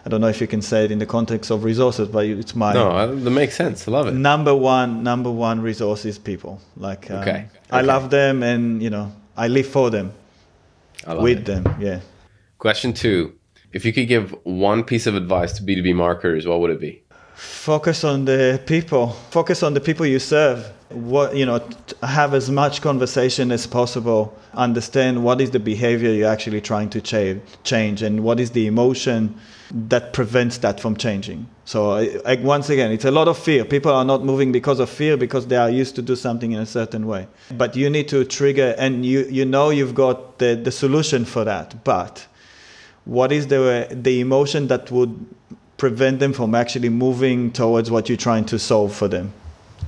I 0.05 0.09
don't 0.09 0.21
know 0.21 0.33
if 0.35 0.41
you 0.41 0.47
can 0.47 0.63
say 0.63 0.85
it 0.85 0.91
in 0.91 0.97
the 0.97 1.05
context 1.05 1.51
of 1.51 1.63
resources, 1.63 2.07
but 2.07 2.25
it's 2.25 2.55
my 2.55 2.73
no. 2.73 3.15
That 3.15 3.29
makes 3.29 3.55
sense. 3.55 3.87
I 3.87 3.91
love 3.91 4.07
it. 4.07 4.15
Number 4.15 4.55
one, 4.55 5.03
number 5.03 5.29
one 5.29 5.61
resource 5.61 6.05
is 6.05 6.17
people. 6.17 6.59
Like, 6.75 7.11
um, 7.11 7.17
okay. 7.17 7.31
okay. 7.31 7.45
I 7.69 7.81
love 7.81 8.09
them, 8.09 8.41
and 8.41 8.81
you 8.81 8.89
know, 8.89 9.11
I 9.37 9.47
live 9.47 9.67
for 9.67 9.91
them, 9.91 10.11
with 11.05 11.41
it. 11.41 11.45
them. 11.45 11.63
Yeah. 11.79 11.99
Question 12.61 12.93
two 12.93 13.33
If 13.73 13.85
you 13.85 13.91
could 13.91 14.07
give 14.07 14.35
one 14.43 14.83
piece 14.83 15.07
of 15.07 15.15
advice 15.15 15.51
to 15.53 15.63
B2B 15.63 15.95
marketers, 15.95 16.45
what 16.45 16.59
would 16.59 16.69
it 16.69 16.79
be? 16.79 17.01
Focus 17.33 18.03
on 18.03 18.25
the 18.25 18.61
people, 18.67 19.13
focus 19.31 19.63
on 19.63 19.73
the 19.73 19.81
people 19.81 20.05
you 20.05 20.19
serve. 20.19 20.71
What, 20.89 21.35
you 21.35 21.43
know, 21.43 21.67
have 22.03 22.35
as 22.35 22.51
much 22.51 22.83
conversation 22.83 23.51
as 23.51 23.65
possible. 23.65 24.37
Understand 24.53 25.23
what 25.23 25.41
is 25.41 25.49
the 25.49 25.59
behavior 25.59 26.11
you're 26.11 26.29
actually 26.29 26.61
trying 26.61 26.91
to 26.91 27.01
change 27.63 28.03
and 28.03 28.23
what 28.23 28.39
is 28.39 28.51
the 28.51 28.67
emotion 28.67 29.39
that 29.71 30.13
prevents 30.13 30.59
that 30.59 30.79
from 30.79 30.95
changing. 30.95 31.47
So 31.65 31.95
like, 32.25 32.43
once 32.43 32.69
again, 32.69 32.91
it's 32.91 33.05
a 33.05 33.11
lot 33.11 33.27
of 33.27 33.39
fear. 33.39 33.65
People 33.65 33.91
are 33.91 34.05
not 34.05 34.23
moving 34.23 34.51
because 34.51 34.79
of 34.79 34.87
fear 34.91 35.17
because 35.17 35.47
they 35.47 35.57
are 35.57 35.71
used 35.71 35.95
to 35.95 36.03
do 36.03 36.15
something 36.15 36.51
in 36.51 36.59
a 36.59 36.67
certain 36.67 37.07
way. 37.07 37.27
But 37.49 37.75
you 37.75 37.89
need 37.89 38.07
to 38.09 38.23
trigger, 38.23 38.75
and 38.77 39.03
you 39.03 39.25
you 39.31 39.45
know 39.45 39.71
you've 39.71 39.95
got 39.95 40.37
the 40.37 40.53
the 40.53 40.71
solution 40.71 41.25
for 41.25 41.43
that. 41.45 41.83
But 41.83 42.27
what 43.05 43.31
is 43.31 43.47
the 43.47 43.87
the 43.89 44.19
emotion 44.19 44.67
that 44.67 44.91
would 44.91 45.25
prevent 45.77 46.19
them 46.19 46.33
from 46.33 46.53
actually 46.53 46.89
moving 46.89 47.51
towards 47.51 47.89
what 47.89 48.07
you're 48.07 48.17
trying 48.17 48.45
to 48.45 48.59
solve 48.59 48.93
for 48.93 49.07
them? 49.07 49.33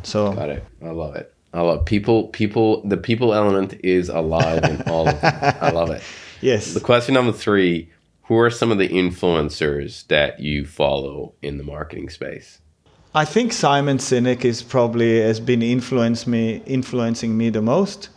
So 0.03 0.33
got 0.33 0.49
it. 0.49 0.65
I 0.81 0.89
love 0.89 1.15
it. 1.15 1.33
I 1.53 1.61
love 1.61 1.85
people 1.85 2.27
people 2.29 2.81
the 2.87 2.97
people 2.97 3.33
element 3.33 3.75
is 3.83 4.09
alive 4.09 4.63
in 4.63 4.81
all 4.83 5.07
of 5.07 5.21
them. 5.21 5.55
I 5.61 5.71
love 5.71 5.91
it. 5.91 6.03
Yes. 6.41 6.73
The 6.73 6.81
question 6.81 7.13
number 7.13 7.31
three 7.31 7.89
who 8.23 8.37
are 8.37 8.49
some 8.49 8.69
of 8.69 8.77
the 8.77 8.89
influencers 8.89 10.05
that 10.07 10.41
you 10.41 10.65
follow 10.65 11.33
in 11.41 11.57
the 11.57 11.63
marketing 11.63 12.09
space? 12.09 12.59
I 13.15 13.23
think 13.23 13.53
simon 13.53 13.97
sinek 13.97 14.43
is 14.43 14.61
probably 14.61 15.21
has 15.21 15.39
been 15.39 15.61
influenced 15.61 16.27
me 16.27 16.61
influencing 16.65 17.37
me 17.37 17.49
the 17.49 17.61
most. 17.61 18.09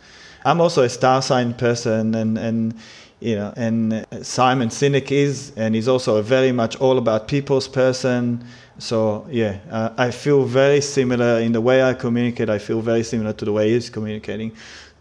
I'm 0.43 0.59
also 0.59 0.83
a 0.83 0.89
star 0.89 1.21
sign 1.21 1.53
person 1.53 2.15
and 2.15 2.37
and 2.37 2.73
you 3.19 3.35
know, 3.35 3.53
and 3.57 4.05
Simon 4.21 4.69
Sinek 4.69 5.11
is, 5.11 5.51
and 5.55 5.73
he's 5.73 5.87
also 5.87 6.17
a 6.17 6.21
very 6.21 6.51
much 6.51 6.75
all 6.77 6.97
about 6.97 7.27
people's 7.27 7.67
person. 7.67 8.45
So 8.77 9.25
yeah, 9.29 9.57
uh, 9.71 9.89
I 9.97 10.11
feel 10.11 10.43
very 10.43 10.81
similar 10.81 11.39
in 11.39 11.51
the 11.51 11.61
way 11.61 11.83
I 11.83 11.93
communicate. 11.93 12.49
I 12.49 12.59
feel 12.59 12.81
very 12.81 13.03
similar 13.03 13.33
to 13.33 13.45
the 13.45 13.51
way 13.51 13.71
he's 13.71 13.89
communicating, 13.89 14.51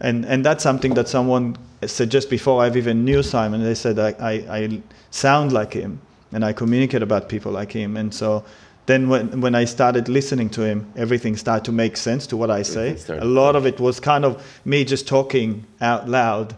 and 0.00 0.24
and 0.24 0.44
that's 0.44 0.62
something 0.62 0.94
that 0.94 1.08
someone 1.08 1.56
said 1.84 2.10
just 2.10 2.30
before 2.30 2.62
I've 2.62 2.76
even 2.76 3.04
knew 3.04 3.22
Simon. 3.22 3.62
They 3.62 3.74
said 3.74 3.98
I, 3.98 4.14
I, 4.18 4.32
I 4.58 4.82
sound 5.10 5.52
like 5.52 5.74
him, 5.74 6.00
and 6.32 6.42
I 6.42 6.54
communicate 6.54 7.02
about 7.02 7.28
people 7.28 7.52
like 7.52 7.72
him, 7.72 7.98
and 7.98 8.14
so 8.14 8.44
then 8.86 9.08
when, 9.08 9.40
when 9.40 9.54
I 9.54 9.64
started 9.64 10.08
listening 10.08 10.48
to 10.50 10.62
him, 10.62 10.90
everything 10.96 11.36
started 11.36 11.64
to 11.64 11.72
make 11.72 11.96
sense 11.96 12.26
to 12.28 12.36
what 12.36 12.52
I 12.52 12.62
say. 12.62 12.96
A 13.08 13.24
lot 13.24 13.56
of 13.56 13.66
it 13.66 13.80
was 13.80 13.98
kind 13.98 14.24
of 14.24 14.60
me 14.64 14.84
just 14.84 15.08
talking 15.08 15.66
out 15.80 16.08
loud 16.08 16.54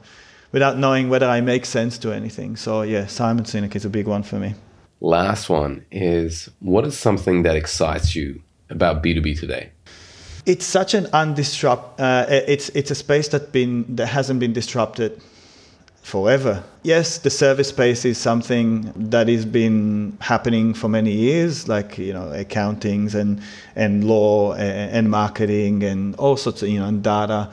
without 0.53 0.79
knowing 0.79 1.09
whether 1.09 1.29
I 1.29 1.41
make 1.41 1.67
sense 1.67 1.99
to 1.99 2.13
anything. 2.13 2.57
So 2.57 2.83
yeah, 2.83 3.07
Simon 3.07 3.45
Sinek 3.45 3.77
is 3.77 3.85
a 3.85 3.91
big 3.91 4.07
one 4.07 4.23
for 4.23 4.37
me. 4.37 4.55
Last 5.01 5.49
one 5.49 5.85
is 5.91 6.51
what 6.61 6.85
is 6.85 6.99
something 6.99 7.43
that 7.45 7.55
excites 7.57 8.17
you 8.17 8.43
about 8.71 9.03
B2B 9.03 9.39
today? 9.39 9.71
It's 10.47 10.65
such 10.65 10.95
an 10.95 11.05
undisrupt. 11.07 12.01
Uh, 12.01 12.27
it's 12.29 12.71
it's 12.71 12.91
a 12.91 12.95
space 12.95 13.29
that 13.29 13.53
been 13.53 13.85
that 13.97 14.07
hasn't 14.07 14.41
been 14.41 14.53
disrupted 14.53 15.21
forever. 16.03 16.65
Yes, 16.83 17.19
the 17.19 17.31
service 17.31 17.69
space 17.69 18.07
is 18.07 18.17
something 18.17 18.93
that 19.11 19.29
has 19.29 19.45
been 19.45 20.17
happening 20.21 20.73
for 20.73 20.89
many 20.89 21.13
years, 21.13 21.69
like 21.69 21.99
you 21.99 22.15
know 22.15 22.33
accountings 22.35 23.15
and 23.15 23.41
and 23.77 24.05
law 24.05 24.55
and, 24.55 24.91
and 24.97 25.11
marketing 25.11 25.85
and 25.85 26.17
all 26.17 26.37
sorts 26.37 26.63
of 26.63 26.69
you 26.71 26.81
know 26.81 26.87
and 26.87 27.03
data 27.03 27.51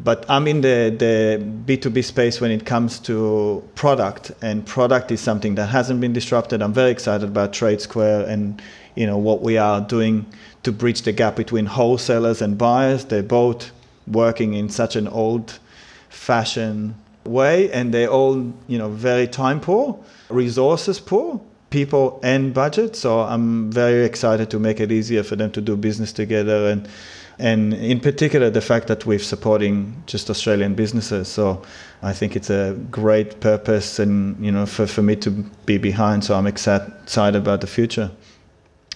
but 0.00 0.24
I'm 0.28 0.46
in 0.46 0.60
the, 0.60 0.94
the 0.96 1.42
B2B 1.66 2.04
space 2.04 2.40
when 2.40 2.50
it 2.50 2.64
comes 2.64 2.98
to 3.00 3.62
product, 3.74 4.30
and 4.40 4.64
product 4.64 5.10
is 5.10 5.20
something 5.20 5.56
that 5.56 5.66
hasn't 5.66 6.00
been 6.00 6.12
disrupted. 6.12 6.62
I'm 6.62 6.72
very 6.72 6.90
excited 6.90 7.28
about 7.28 7.52
TradeSquare 7.52 8.28
and 8.28 8.62
you 8.94 9.06
know 9.06 9.18
what 9.18 9.42
we 9.42 9.58
are 9.58 9.80
doing 9.80 10.26
to 10.62 10.72
bridge 10.72 11.02
the 11.02 11.12
gap 11.12 11.36
between 11.36 11.66
wholesalers 11.66 12.42
and 12.42 12.56
buyers. 12.56 13.04
They're 13.04 13.22
both 13.22 13.70
working 14.06 14.54
in 14.54 14.68
such 14.68 14.96
an 14.96 15.08
old-fashioned 15.08 16.94
way, 17.24 17.70
and 17.72 17.92
they're 17.92 18.10
all 18.10 18.52
you 18.68 18.78
know 18.78 18.88
very 18.90 19.26
time 19.26 19.60
poor, 19.60 19.98
resources 20.28 21.00
poor, 21.00 21.40
people 21.70 22.20
and 22.22 22.54
budget. 22.54 22.94
So 22.96 23.20
I'm 23.20 23.70
very 23.70 24.04
excited 24.04 24.50
to 24.50 24.58
make 24.58 24.80
it 24.80 24.92
easier 24.92 25.22
for 25.22 25.36
them 25.36 25.50
to 25.52 25.60
do 25.60 25.76
business 25.76 26.12
together 26.12 26.68
and 26.68 26.88
and 27.38 27.74
in 27.74 28.00
particular 28.00 28.50
the 28.50 28.60
fact 28.60 28.88
that 28.88 29.06
we're 29.06 29.18
supporting 29.18 30.02
just 30.06 30.28
Australian 30.28 30.74
businesses. 30.74 31.28
So 31.28 31.62
I 32.02 32.12
think 32.12 32.36
it's 32.36 32.50
a 32.50 32.76
great 32.90 33.40
purpose, 33.40 33.98
and 33.98 34.44
you 34.44 34.52
know, 34.52 34.66
for, 34.66 34.86
for 34.86 35.02
me 35.02 35.16
to 35.16 35.30
be 35.66 35.78
behind. 35.78 36.24
So 36.24 36.34
I'm 36.34 36.46
excited 36.46 37.36
about 37.36 37.60
the 37.60 37.66
future. 37.66 38.10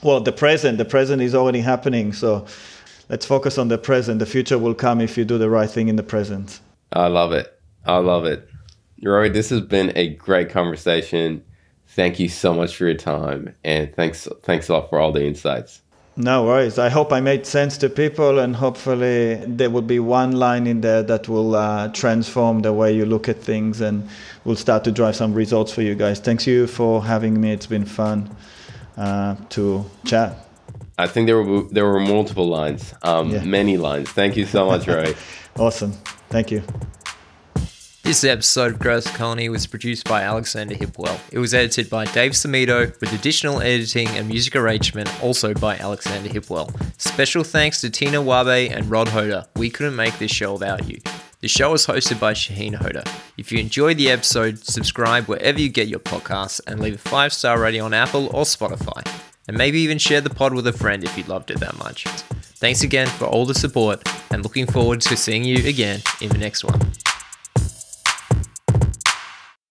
Well, 0.02 0.20
the 0.20 0.32
present, 0.32 0.78
the 0.78 0.84
present 0.84 1.22
is 1.22 1.34
already 1.34 1.60
happening. 1.60 2.12
So 2.12 2.46
let's 3.08 3.24
focus 3.24 3.58
on 3.58 3.68
the 3.68 3.78
present. 3.78 4.18
The 4.18 4.26
future 4.26 4.58
will 4.58 4.74
come 4.74 5.00
if 5.00 5.16
you 5.16 5.24
do 5.24 5.38
the 5.38 5.48
right 5.48 5.70
thing 5.70 5.88
in 5.88 5.96
the 5.96 6.02
present. 6.02 6.60
I 6.92 7.06
love 7.06 7.32
it. 7.32 7.58
I 7.86 7.98
love 7.98 8.24
it. 8.24 8.48
Rory, 9.04 9.28
this 9.28 9.50
has 9.50 9.60
been 9.60 9.92
a 9.96 10.14
great 10.14 10.50
conversation. 10.50 11.44
Thank 11.88 12.18
you 12.18 12.28
so 12.28 12.54
much 12.54 12.76
for 12.76 12.86
your 12.86 12.96
time, 12.96 13.54
and 13.64 13.94
thanks 13.94 14.26
thanks 14.42 14.68
a 14.68 14.72
lot 14.72 14.88
for 14.88 14.98
all 14.98 15.12
the 15.12 15.24
insights. 15.24 15.81
No 16.16 16.44
worries. 16.44 16.78
I 16.78 16.90
hope 16.90 17.10
I 17.10 17.20
made 17.20 17.46
sense 17.46 17.78
to 17.78 17.88
people, 17.88 18.38
and 18.38 18.54
hopefully 18.54 19.36
there 19.46 19.70
will 19.70 19.80
be 19.82 19.98
one 19.98 20.32
line 20.32 20.66
in 20.66 20.82
there 20.82 21.02
that 21.02 21.26
will 21.26 21.54
uh, 21.54 21.88
transform 21.88 22.60
the 22.60 22.72
way 22.72 22.92
you 22.94 23.06
look 23.06 23.30
at 23.30 23.38
things 23.38 23.80
and 23.80 24.06
will 24.44 24.56
start 24.56 24.84
to 24.84 24.92
drive 24.92 25.16
some 25.16 25.32
results 25.32 25.72
for 25.72 25.80
you 25.80 25.94
guys. 25.94 26.20
Thanks 26.20 26.46
you 26.46 26.66
for 26.66 27.02
having 27.02 27.40
me. 27.40 27.52
It's 27.52 27.66
been 27.66 27.86
fun 27.86 28.36
uh, 28.98 29.36
to 29.50 29.86
chat. 30.04 30.36
I 30.98 31.06
think 31.06 31.26
there 31.26 31.42
were 31.42 31.62
there 31.70 31.86
were 31.86 32.00
multiple 32.00 32.46
lines, 32.46 32.92
um, 33.02 33.30
yeah. 33.30 33.42
many 33.42 33.78
lines. 33.78 34.10
Thank 34.10 34.36
you 34.36 34.44
so 34.44 34.66
much, 34.66 34.86
Roy. 34.86 35.14
awesome. 35.58 35.92
Thank 36.28 36.50
you. 36.50 36.62
This 38.12 38.24
episode 38.24 38.72
of 38.72 38.78
Growth 38.78 39.06
Colony 39.14 39.48
was 39.48 39.66
produced 39.66 40.06
by 40.06 40.20
Alexander 40.20 40.74
Hipwell. 40.74 41.18
It 41.32 41.38
was 41.38 41.54
edited 41.54 41.88
by 41.88 42.04
Dave 42.04 42.32
Samito, 42.32 43.00
with 43.00 43.10
additional 43.14 43.62
editing 43.62 44.06
and 44.08 44.28
music 44.28 44.54
arrangement 44.54 45.08
also 45.24 45.54
by 45.54 45.78
Alexander 45.78 46.28
Hipwell. 46.28 46.70
Special 47.00 47.42
thanks 47.42 47.80
to 47.80 47.88
Tina 47.88 48.20
Wabe 48.20 48.70
and 48.70 48.90
Rod 48.90 49.08
Hoda. 49.08 49.46
We 49.56 49.70
couldn't 49.70 49.96
make 49.96 50.18
this 50.18 50.30
show 50.30 50.52
without 50.52 50.86
you. 50.90 51.00
The 51.40 51.48
show 51.48 51.72
is 51.72 51.86
hosted 51.86 52.20
by 52.20 52.34
Shahin 52.34 52.74
Hoda. 52.74 53.08
If 53.38 53.50
you 53.50 53.58
enjoyed 53.58 53.96
the 53.96 54.10
episode, 54.10 54.58
subscribe 54.62 55.24
wherever 55.24 55.58
you 55.58 55.70
get 55.70 55.88
your 55.88 56.00
podcasts 56.00 56.60
and 56.66 56.80
leave 56.80 56.96
a 56.96 56.98
five 56.98 57.32
star 57.32 57.58
rating 57.58 57.80
on 57.80 57.94
Apple 57.94 58.26
or 58.36 58.44
Spotify. 58.44 59.10
And 59.48 59.56
maybe 59.56 59.80
even 59.80 59.96
share 59.96 60.20
the 60.20 60.28
pod 60.28 60.52
with 60.52 60.66
a 60.66 60.72
friend 60.74 61.02
if 61.02 61.16
you 61.16 61.24
loved 61.24 61.50
it 61.50 61.60
that 61.60 61.78
much. 61.78 62.04
Thanks 62.04 62.82
again 62.82 63.06
for 63.06 63.24
all 63.24 63.46
the 63.46 63.54
support 63.54 64.06
and 64.30 64.42
looking 64.42 64.66
forward 64.66 65.00
to 65.00 65.16
seeing 65.16 65.44
you 65.44 65.66
again 65.66 66.02
in 66.20 66.28
the 66.28 66.36
next 66.36 66.62
one. 66.62 66.78